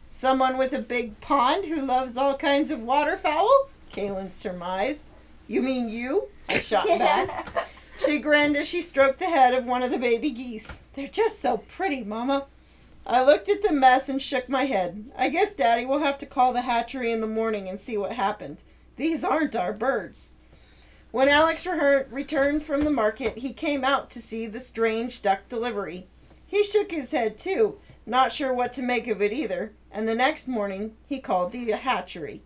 Someone 0.09 0.57
with 0.57 0.73
a 0.73 0.81
big 0.81 1.19
pond 1.21 1.65
who 1.65 1.85
loves 1.85 2.17
all 2.17 2.37
kinds 2.37 2.71
of 2.71 2.81
waterfowl? 2.81 3.69
Kaylin 3.93 4.33
surmised. 4.33 5.09
You 5.47 5.61
mean 5.61 5.89
you? 5.89 6.29
I 6.49 6.59
shot 6.59 6.87
back. 6.99 7.67
She 7.99 8.19
grinned 8.19 8.57
as 8.57 8.67
she 8.67 8.81
stroked 8.81 9.19
the 9.19 9.25
head 9.25 9.53
of 9.53 9.65
one 9.65 9.83
of 9.83 9.91
the 9.91 9.97
baby 9.97 10.31
geese. 10.31 10.81
They're 10.93 11.07
just 11.07 11.39
so 11.39 11.57
pretty, 11.57 12.03
Mama. 12.03 12.47
I 13.07 13.23
looked 13.23 13.49
at 13.49 13.61
the 13.61 13.71
mess 13.71 14.09
and 14.09 14.19
shook 14.19 14.49
my 14.49 14.65
head. 14.65 15.11
I 15.15 15.29
guess 15.29 15.53
Daddy 15.53 15.85
will 15.85 15.99
have 15.99 16.17
to 16.17 16.25
call 16.25 16.53
the 16.53 16.61
hatchery 16.61 17.11
in 17.11 17.21
the 17.21 17.27
morning 17.27 17.69
and 17.69 17.79
see 17.79 17.97
what 17.97 18.13
happened. 18.13 18.63
These 18.95 19.23
aren't 19.23 19.55
our 19.55 19.73
birds. 19.73 20.33
When 21.11 21.29
Alex 21.29 21.65
reher- 21.65 22.11
returned 22.11 22.63
from 22.63 22.83
the 22.83 22.89
market, 22.89 23.37
he 23.37 23.53
came 23.53 23.83
out 23.83 24.09
to 24.09 24.21
see 24.21 24.47
the 24.47 24.59
strange 24.59 25.21
duck 25.21 25.47
delivery. 25.47 26.07
He 26.47 26.63
shook 26.63 26.91
his 26.91 27.11
head 27.11 27.37
too, 27.37 27.77
not 28.07 28.33
sure 28.33 28.53
what 28.53 28.73
to 28.73 28.81
make 28.81 29.07
of 29.07 29.21
it 29.21 29.31
either, 29.31 29.73
and 29.91 30.07
the 30.07 30.15
next 30.15 30.47
morning 30.47 30.95
he 31.07 31.19
called 31.19 31.51
the 31.51 31.71
hatchery. 31.71 32.41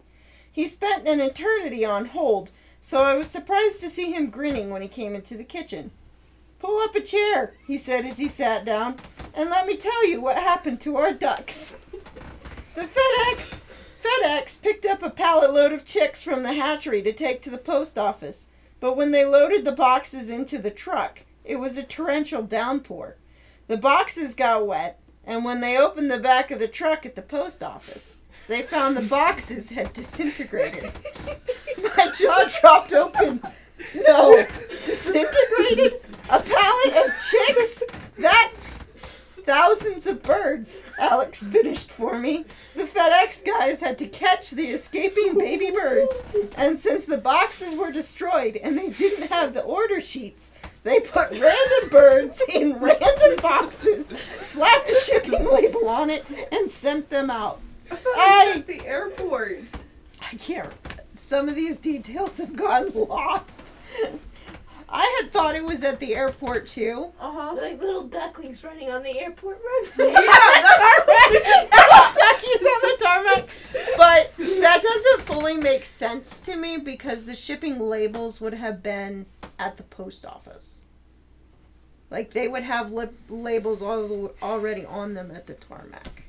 He 0.52 0.68
spent 0.68 1.08
an 1.08 1.22
eternity 1.22 1.86
on 1.86 2.06
hold, 2.06 2.52
so 2.82 3.04
I 3.04 3.16
was 3.16 3.28
surprised 3.28 3.80
to 3.82 3.90
see 3.90 4.12
him 4.12 4.30
grinning 4.30 4.70
when 4.70 4.82
he 4.82 4.88
came 4.90 5.16
into 5.16 5.38
the 5.38 5.44
kitchen. 5.44 5.92
Pull 6.60 6.80
up 6.82 6.96
a 6.96 7.02
chair, 7.02 7.54
he 7.66 7.78
said 7.78 8.06
as 8.06 8.18
he 8.18 8.28
sat 8.28 8.66
down, 8.66 8.98
and 9.34 9.50
let 9.50 9.68
me 9.68 9.76
tell 9.76 10.08
you 10.08 10.22
what 10.22 10.38
happened 10.38 10.82
to 10.82 10.98
our 10.98 11.14
ducks. 11.14 11.76
The 12.76 12.86
FedEx 12.86 13.60
FedEx 14.02 14.62
picked 14.62 14.86
up 14.86 15.04
a 15.04 15.10
pallet 15.10 15.54
load 15.54 15.72
of 15.74 15.86
chicks 15.86 16.24
from 16.24 16.44
the 16.44 16.54
hatchery 16.54 17.02
to 17.02 17.12
take 17.12 17.42
to 17.42 17.50
the 17.50 17.58
post 17.58 17.98
office, 17.98 18.50
but 18.80 18.96
when 18.96 19.12
they 19.12 19.26
loaded 19.26 19.66
the 19.66 19.72
boxes 19.72 20.30
into 20.30 20.58
the 20.58 20.72
truck, 20.72 21.22
it 21.44 21.58
was 21.58 21.78
a 21.78 21.84
torrential 21.84 22.44
downpour. 22.44 23.18
The 23.68 23.78
boxes 23.78 24.36
got 24.36 24.66
wet, 24.66 25.00
and 25.26 25.44
when 25.44 25.60
they 25.60 25.78
opened 25.78 26.10
the 26.10 26.20
back 26.20 26.52
of 26.52 26.60
the 26.60 26.68
truck 26.68 27.06
at 27.06 27.16
the 27.16 27.22
post 27.22 27.62
office, 27.62 28.18
they 28.48 28.62
found 28.62 28.96
the 28.96 29.02
boxes 29.02 29.70
had 29.70 29.94
disintegrated. 29.94 30.92
My 31.98 32.12
jaw 32.12 32.50
dropped 32.62 32.94
open. 32.94 33.42
No, 33.94 34.46
disintegrated? 34.86 36.02
A 36.30 36.40
pallet 36.40 36.96
of 37.06 37.12
chicks? 37.30 37.84
That's 38.18 38.86
thousands 39.46 40.06
of 40.06 40.22
birds, 40.22 40.84
Alex 41.00 41.48
finished 41.48 41.92
for 41.92 42.20
me. 42.20 42.46
The 42.76 42.84
FedEx 42.84 43.44
guys 43.46 43.80
had 43.82 43.98
to 43.98 44.08
catch 44.08 44.52
the 44.52 44.68
escaping 44.68 45.38
baby 45.38 45.72
birds, 45.72 46.26
and 46.56 46.78
since 46.78 47.06
the 47.06 47.18
boxes 47.18 47.76
were 47.76 47.92
destroyed 47.92 48.58
and 48.58 48.78
they 48.78 48.90
didn't 48.90 49.30
have 49.32 49.54
the 49.56 49.64
order 49.64 50.00
sheets, 50.02 50.52
they 50.84 51.00
put 51.00 51.32
random 51.32 51.90
birds 51.90 52.42
in 52.54 52.80
random 52.80 53.38
boxes, 53.42 54.14
slapped 54.42 54.90
a 54.90 54.96
shipping 54.96 55.46
label 55.52 55.88
on 55.90 56.10
it, 56.12 56.26
and 56.52 56.70
sent 56.70 57.10
them 57.10 57.32
out. 57.32 57.60
I 57.90 57.96
thought 57.96 58.18
I- 58.18 58.54
at 58.58 58.68
the 58.68 58.86
airport. 58.86 59.64
I 60.22 60.36
can't. 60.36 60.72
Some 61.16 61.50
of 61.50 61.56
these 61.56 61.80
details 61.80 62.38
have 62.38 62.56
gotten 62.56 62.94
lost. 62.94 63.74
I 64.92 65.20
had 65.22 65.32
thought 65.32 65.56
it 65.56 65.64
was 65.64 65.84
at 65.84 66.00
the 66.00 66.16
airport 66.16 66.68
too. 66.68 67.12
Uh 67.20 67.32
huh. 67.32 67.54
Like 67.56 67.80
little 67.82 68.08
ducklings 68.08 68.64
running 68.64 68.90
on 68.90 69.04
the 69.04 69.20
airport 69.20 69.60
Yeah, 69.98 70.06
runway. 70.06 70.22
that's 71.72 72.18
Duckies 72.18 72.66
on 72.66 72.82
the 72.82 72.98
tarmac. 73.00 73.50
But 73.98 74.34
that 74.38 74.82
doesn't 74.82 75.22
fully 75.28 75.58
make 75.58 75.86
sense 75.86 76.40
to 76.42 76.56
me 76.56 76.78
because 76.78 77.26
the 77.26 77.36
shipping 77.36 77.80
labels 77.80 78.42
would 78.42 78.54
have 78.56 78.82
been 78.82 79.26
at 79.58 79.78
the 79.78 79.84
post 79.84 80.26
office. 80.26 80.86
Like 82.10 82.32
they 82.32 82.48
would 82.48 82.64
have 82.64 82.92
lip 82.92 83.14
labels 83.30 83.82
all, 83.84 84.32
already 84.42 84.86
on 84.86 85.14
them 85.14 85.30
at 85.32 85.46
the 85.46 85.54
tarmac. 85.54 86.24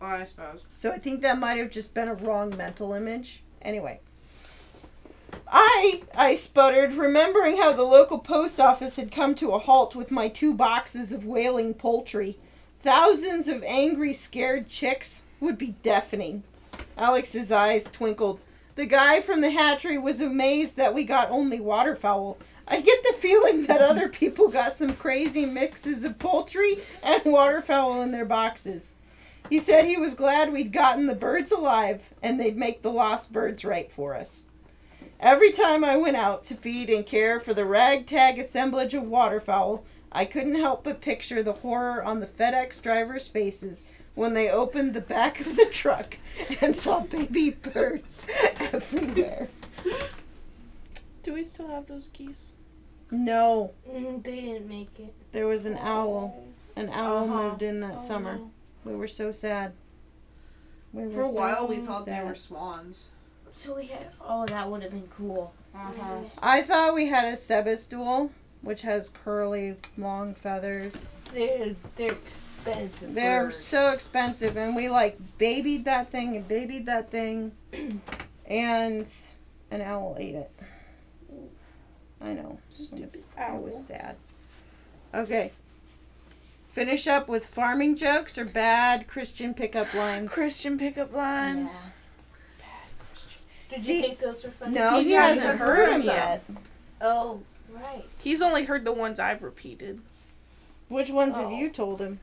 Oh, 0.00 0.06
I 0.06 0.24
suppose. 0.24 0.66
So 0.72 0.90
I 0.90 0.98
think 0.98 1.20
that 1.22 1.38
might 1.38 1.58
have 1.58 1.70
just 1.70 1.92
been 1.94 2.08
a 2.08 2.14
wrong 2.14 2.56
mental 2.56 2.92
image. 2.94 3.42
Anyway. 3.62 4.00
I 5.46 6.02
I 6.14 6.34
sputtered, 6.34 6.94
remembering 6.94 7.56
how 7.56 7.72
the 7.72 7.82
local 7.82 8.18
post 8.18 8.60
office 8.60 8.96
had 8.96 9.12
come 9.12 9.34
to 9.36 9.52
a 9.52 9.58
halt 9.58 9.94
with 9.94 10.10
my 10.10 10.28
two 10.28 10.54
boxes 10.54 11.12
of 11.12 11.24
wailing 11.24 11.74
poultry. 11.74 12.38
Thousands 12.80 13.48
of 13.48 13.62
angry, 13.64 14.12
scared 14.12 14.68
chicks 14.68 15.24
would 15.40 15.58
be 15.58 15.74
deafening. 15.82 16.42
Alex's 16.96 17.50
eyes 17.50 17.90
twinkled. 17.90 18.40
The 18.76 18.86
guy 18.86 19.20
from 19.20 19.40
the 19.40 19.50
hatchery 19.50 19.98
was 19.98 20.20
amazed 20.20 20.76
that 20.76 20.94
we 20.94 21.04
got 21.04 21.30
only 21.30 21.60
waterfowl. 21.60 22.38
I 22.66 22.80
get 22.80 23.02
the 23.02 23.16
feeling 23.18 23.66
that 23.66 23.80
other 23.90 24.08
people 24.08 24.48
got 24.48 24.76
some 24.76 24.94
crazy 24.94 25.46
mixes 25.46 26.04
of 26.04 26.18
poultry 26.18 26.80
and 27.02 27.22
waterfowl 27.24 28.02
in 28.02 28.10
their 28.10 28.24
boxes. 28.24 28.94
He 29.50 29.60
said 29.60 29.84
he 29.84 29.96
was 29.96 30.14
glad 30.14 30.52
we'd 30.52 30.72
gotten 30.72 31.06
the 31.06 31.14
birds 31.14 31.52
alive 31.52 32.02
and 32.22 32.40
they'd 32.40 32.56
make 32.56 32.82
the 32.82 32.90
lost 32.90 33.32
birds 33.32 33.64
right 33.64 33.92
for 33.92 34.14
us. 34.14 34.44
Every 35.24 35.52
time 35.52 35.82
I 35.84 35.96
went 35.96 36.18
out 36.18 36.44
to 36.44 36.54
feed 36.54 36.90
and 36.90 37.06
care 37.06 37.40
for 37.40 37.54
the 37.54 37.64
ragtag 37.64 38.38
assemblage 38.38 38.92
of 38.92 39.04
waterfowl, 39.04 39.82
I 40.12 40.26
couldn't 40.26 40.56
help 40.56 40.84
but 40.84 41.00
picture 41.00 41.42
the 41.42 41.54
horror 41.54 42.02
on 42.04 42.20
the 42.20 42.26
FedEx 42.26 42.82
drivers' 42.82 43.26
faces 43.26 43.86
when 44.14 44.34
they 44.34 44.50
opened 44.50 44.92
the 44.92 45.00
back 45.00 45.40
of 45.40 45.56
the 45.56 45.64
truck 45.72 46.18
and 46.60 46.76
saw 46.76 47.00
baby 47.00 47.48
birds 47.50 48.26
everywhere. 48.60 49.48
Do 51.22 51.32
we 51.32 51.42
still 51.42 51.68
have 51.68 51.86
those 51.86 52.08
geese? 52.08 52.56
No, 53.10 53.72
Mm, 53.90 54.22
they 54.24 54.42
didn't 54.42 54.68
make 54.68 55.00
it. 55.00 55.14
there 55.32 55.46
was 55.46 55.64
an 55.64 55.78
owl. 55.78 56.44
An 56.76 56.90
owl 56.90 57.24
Uh-huh. 57.24 57.42
moved 57.48 57.62
in 57.62 57.80
that 57.80 57.94
Oh, 57.96 58.06
summer. 58.06 58.36
no. 58.36 58.50
We 58.84 58.94
were 58.94 59.08
so 59.08 59.32
sad. 59.32 59.72
We 60.92 61.10
For 61.10 61.22
a 61.22 61.26
were 61.28 61.32
while, 61.32 61.66
we 61.66 61.76
so 61.76 61.86
thought 61.86 62.04
they 62.04 62.22
were 62.22 62.34
swans. 62.34 63.08
So 63.54 63.76
we 63.76 63.86
had. 63.86 64.08
Oh, 64.20 64.44
that 64.46 64.68
would 64.68 64.82
have 64.82 64.90
been 64.90 65.08
cool. 65.16 65.54
Uh-huh. 65.74 66.24
I 66.42 66.62
thought 66.62 66.92
we 66.92 67.06
had 67.06 67.32
a 67.32 67.36
Sebastopol, 67.36 68.30
which 68.62 68.82
has 68.82 69.08
curly, 69.08 69.76
long 69.96 70.34
feathers. 70.34 71.20
They're 71.32 71.76
they're 71.94 72.12
expensive. 72.12 73.14
They're 73.14 73.44
birds. 73.46 73.58
so 73.58 73.90
expensive, 73.92 74.56
and 74.56 74.74
we 74.74 74.88
like 74.88 75.18
babied 75.38 75.84
that 75.84 76.10
thing 76.10 76.34
and 76.34 76.46
babied 76.48 76.86
that 76.86 77.12
thing, 77.12 77.52
and 78.46 79.08
an 79.70 79.80
owl 79.80 80.16
ate 80.18 80.34
it. 80.34 80.50
I 82.20 82.32
know. 82.32 82.58
It 82.70 83.02
was. 83.02 83.36
It 83.38 83.62
was 83.62 83.86
sad. 83.86 84.16
Okay. 85.14 85.52
Finish 86.66 87.06
up 87.06 87.28
with 87.28 87.46
farming 87.46 87.94
jokes 87.94 88.36
or 88.36 88.44
bad 88.44 89.06
Christian 89.06 89.54
pickup 89.54 89.94
lines. 89.94 90.32
Christian 90.32 90.76
pickup 90.76 91.12
lines. 91.12 91.88
Did 93.74 93.82
See- 93.82 93.96
you 93.96 94.02
think 94.02 94.18
those 94.18 94.44
were 94.44 94.50
funny? 94.50 94.74
no, 94.74 94.98
He 94.98 95.04
he, 95.04 95.12
hasn't 95.12 95.42
hasn't 95.46 95.60
heard 95.60 95.76
heard 95.78 95.88
'em 95.90 96.00
them 96.06 96.16
yet. 96.16 96.44
Oh, 97.00 97.40
right. 97.70 98.04
He's 98.18 98.40
only 98.42 98.64
heard 98.64 98.84
the 98.84 98.92
ones 98.92 99.18
I've 99.20 99.42
repeated. 99.42 100.00
Which 100.88 101.10
ones 101.10 101.34
have 101.36 101.46
Oh. 101.46 101.56
you 101.56 101.70
told 101.70 102.00
him? 102.00 102.20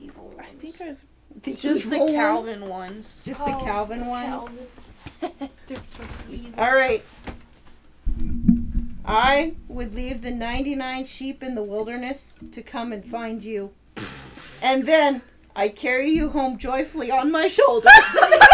Evil. 0.00 0.34
I 0.38 0.44
think 0.60 0.80
I've 0.80 0.98
The 1.42 1.54
just 1.54 1.88
the 1.90 1.96
evil 1.96 2.06
ones? 2.06 2.16
Calvin 2.16 2.68
ones. 2.68 3.24
Just 3.24 3.44
the 3.44 3.56
Oh, 3.56 3.60
Calvin 3.64 4.06
ones. 4.06 4.58
Calvin. 5.20 5.50
They're 5.66 5.84
so 5.84 6.02
evil. 6.30 6.52
All 6.58 6.74
right. 6.74 7.02
I 9.04 9.54
would 9.68 9.94
leave 9.94 10.22
the 10.22 10.30
99 10.30 11.04
sheep 11.04 11.42
in 11.42 11.54
the 11.54 11.62
wilderness 11.62 12.34
to 12.52 12.62
come 12.62 12.92
and 12.92 13.04
find 13.04 13.44
you. 13.44 13.72
And 14.62 14.86
then 14.86 15.20
I'd 15.54 15.76
carry 15.76 16.10
you 16.10 16.30
home 16.30 16.56
joyfully 16.58 17.10
on 17.10 17.30
my 17.30 17.48
shoulder. 17.48 17.88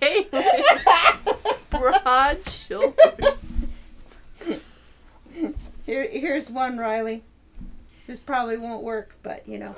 That's 0.00 0.30
for 0.30 0.32
Caitlin. 0.32 1.70
Broad 1.70 2.48
shoulders. 2.48 3.48
Here, 5.84 6.08
here's 6.08 6.50
one, 6.50 6.78
Riley. 6.78 7.22
This 8.06 8.20
probably 8.20 8.56
won't 8.56 8.82
work, 8.82 9.16
but 9.22 9.46
you 9.48 9.58
know. 9.58 9.74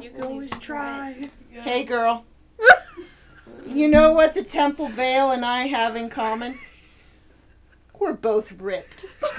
You 0.00 0.10
can 0.10 0.22
always 0.24 0.50
try. 0.52 1.28
Hey, 1.52 1.84
girl. 1.84 2.24
You 3.66 3.86
know 3.88 4.12
what 4.12 4.32
the 4.32 4.42
Temple 4.42 4.88
Veil 4.88 5.32
and 5.32 5.44
I 5.44 5.66
have 5.66 5.96
in 5.96 6.08
common? 6.08 6.58
We're 7.98 8.14
both 8.14 8.50
ripped. 8.52 9.04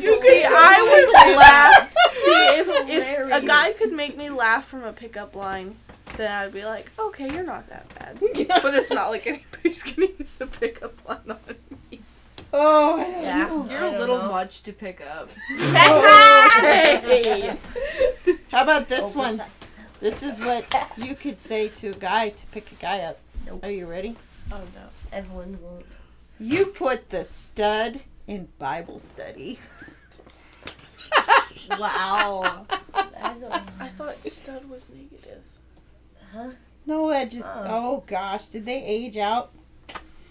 You 0.00 0.16
see, 0.20 0.42
I 0.44 0.82
would 0.82 1.36
laugh. 1.36 1.91
See, 2.42 2.60
if, 2.60 2.88
if 3.28 3.42
a 3.42 3.46
guy 3.46 3.72
could 3.72 3.92
make 3.92 4.16
me 4.16 4.30
laugh 4.30 4.66
from 4.66 4.84
a 4.84 4.92
pickup 4.92 5.34
line, 5.36 5.76
then 6.16 6.30
I'd 6.30 6.52
be 6.52 6.64
like, 6.64 6.90
okay, 6.98 7.32
you're 7.32 7.44
not 7.44 7.68
that 7.68 7.86
bad. 7.98 8.18
But 8.62 8.74
it's 8.74 8.90
not 8.90 9.10
like 9.10 9.26
anybody's 9.26 9.82
gonna 9.94 10.08
use 10.18 10.40
a 10.40 10.46
pickup 10.46 11.08
line 11.08 11.18
on 11.30 11.38
me. 11.90 12.00
oh, 12.52 12.98
Yeah. 13.22 13.48
You're 13.70 13.84
I 13.84 13.88
a 13.88 13.90
don't 13.92 13.98
little 14.00 14.18
know. 14.18 14.28
much 14.30 14.62
to 14.64 14.72
pick 14.72 15.00
up. 15.00 15.30
Hey. 16.60 17.56
How 18.50 18.62
about 18.64 18.88
this 18.88 19.14
Oh, 19.14 19.18
one? 19.18 19.36
that's- 19.38 19.60
This 20.00 20.22
is 20.22 20.38
what 20.40 20.64
you 20.96 21.14
could 21.14 21.40
say 21.40 21.68
to 21.68 21.88
a 21.90 21.94
guy 21.94 22.30
to 22.30 22.46
pick 22.46 22.70
a 22.72 22.74
guy 22.76 23.00
up. 23.00 23.18
Nope. 23.46 23.64
Are 23.64 23.70
you 23.70 23.86
ready? 23.86 24.16
Oh 24.50 24.56
no, 24.74 24.88
Evelyn 25.12 25.58
won't. 25.62 25.86
You 26.38 26.66
put 26.66 27.10
the 27.10 27.22
stud 27.24 28.00
in 28.26 28.48
Bible 28.58 28.98
study. 28.98 29.58
Wow. 31.70 32.66
I 32.94 33.34
don't, 33.34 33.52
I 33.80 33.88
thought 33.88 34.14
stud 34.16 34.68
was 34.68 34.90
negative. 34.90 35.42
huh? 36.32 36.50
No, 36.86 37.08
that 37.10 37.30
just. 37.30 37.48
Uh. 37.48 37.66
Oh 37.68 38.04
gosh, 38.06 38.48
did 38.48 38.66
they 38.66 38.82
age 38.84 39.16
out? 39.16 39.52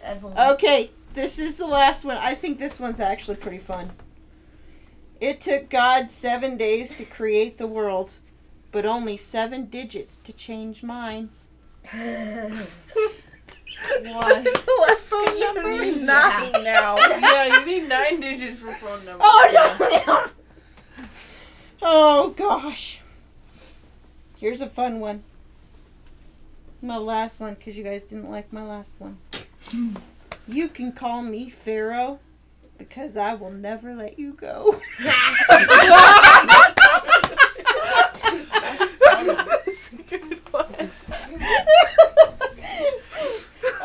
I 0.06 0.52
Okay, 0.54 0.92
this 1.14 1.40
is 1.40 1.56
the 1.56 1.68
last 1.68 2.04
one. 2.04 2.18
I 2.18 2.34
think 2.34 2.60
this 2.60 2.80
one's 2.80 3.00
actually 3.00 3.38
pretty 3.38 3.60
fun. 3.60 3.92
It 5.20 5.40
took 5.40 5.70
God 5.70 6.10
seven 6.10 6.58
days 6.58 6.98
to 6.98 7.06
create 7.06 7.58
the 7.58 7.68
world, 7.68 8.14
but 8.72 8.86
only 8.86 9.18
seven 9.18 9.66
digits 9.66 10.18
to 10.18 10.34
change 10.34 10.82
mine. 10.82 11.30
Why? 11.92 12.66
What 14.82 15.00
phone 15.00 15.40
number? 15.40 15.72
You 15.72 15.94
need 15.94 16.02
nine 16.04 16.52
now. 16.64 16.98
yeah, 16.98 17.60
you 17.60 17.66
need 17.66 17.88
nine 17.88 18.20
digits 18.20 18.60
for 18.60 18.74
phone 18.74 19.06
number. 19.06 19.24
Oh 19.24 19.78
no! 19.80 19.88
no. 20.08 20.26
Oh 21.82 22.34
gosh. 22.38 23.02
Here's 24.38 24.62
a 24.62 24.68
fun 24.68 25.00
one. 25.00 25.24
My 26.82 26.98
last 26.98 27.40
one, 27.40 27.56
because 27.56 27.78
you 27.78 27.84
guys 27.84 28.04
didn't 28.04 28.30
like 28.30 28.54
my 28.54 28.64
last 28.64 28.94
one. 28.98 29.18
You 30.48 30.68
can 30.68 30.92
call 30.92 31.22
me 31.22 31.50
Pharaoh 31.50 32.20
because 32.78 33.16
I 33.18 33.36
will 33.36 33.52
never 33.52 33.94
let 33.96 34.18
you 34.20 34.34
go. 34.34 34.82
That's 35.00 35.20
a 39.94 39.96
good 40.10 40.40
one. 40.52 40.92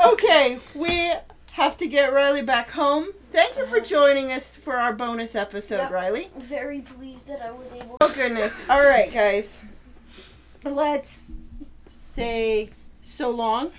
okay, 0.07 0.59
we 0.75 1.13
have 1.53 1.77
to 1.79 1.87
get 1.87 2.13
Riley 2.13 2.43
back 2.43 2.71
home. 2.71 3.09
Thank 3.37 3.59
you 3.59 3.67
for 3.67 3.81
joining 3.81 4.33
us 4.33 4.57
for 4.57 4.77
our 4.79 4.95
bonus 4.95 5.35
episode, 5.35 5.77
Yep. 5.77 5.91
Riley. 5.91 6.31
very 6.39 6.81
pleased 6.81 7.29
that 7.29 7.43
I 7.43 7.51
was 7.51 7.71
able 7.75 7.99
Oh 8.01 8.11
goodness. 8.15 8.63
All 8.71 8.81
right, 8.81 9.13
guys. 9.13 9.63
Let's 10.65 11.35
say 11.87 12.71
so 13.03 13.29
long 13.31 13.73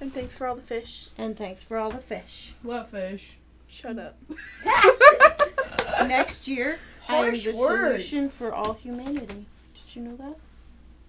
And 0.00 0.14
thanks 0.14 0.34
for 0.34 0.46
all 0.46 0.54
the 0.56 0.62
fish. 0.62 1.10
and 1.18 1.36
thanks 1.36 1.62
for 1.62 1.76
all 1.76 1.90
the 1.90 1.98
fish. 1.98 2.54
What 2.62 2.90
fish? 2.90 3.36
Shut 3.68 3.98
up. 3.98 4.16
Next 6.08 6.48
year, 6.48 6.78
I 7.06 7.16
am 7.26 7.34
the 7.34 7.52
words. 7.52 8.06
solution 8.06 8.30
for 8.30 8.54
all 8.54 8.72
humanity. 8.72 9.44
Did 9.74 9.94
you 9.94 10.02
know 10.02 10.16
that? 10.16 10.36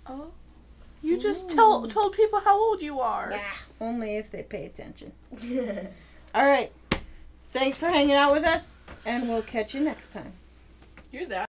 Oh. 0.07 0.31
You 1.01 1.17
just 1.17 1.51
tell, 1.51 1.87
told 1.87 2.13
people 2.15 2.41
how 2.41 2.59
old 2.59 2.81
you 2.81 2.99
are. 2.99 3.29
Yeah. 3.31 3.43
Only 3.79 4.17
if 4.17 4.29
they 4.29 4.43
pay 4.43 4.65
attention. 4.65 5.13
All 6.35 6.45
right. 6.47 6.71
Thanks 7.53 7.77
for 7.77 7.85
hanging 7.87 8.15
out 8.15 8.31
with 8.31 8.45
us, 8.45 8.79
and 9.05 9.29
we'll 9.29 9.43
catch 9.43 9.75
you 9.75 9.81
next 9.81 10.11
time. 10.11 10.33
You're 11.11 11.27
that. 11.27 11.41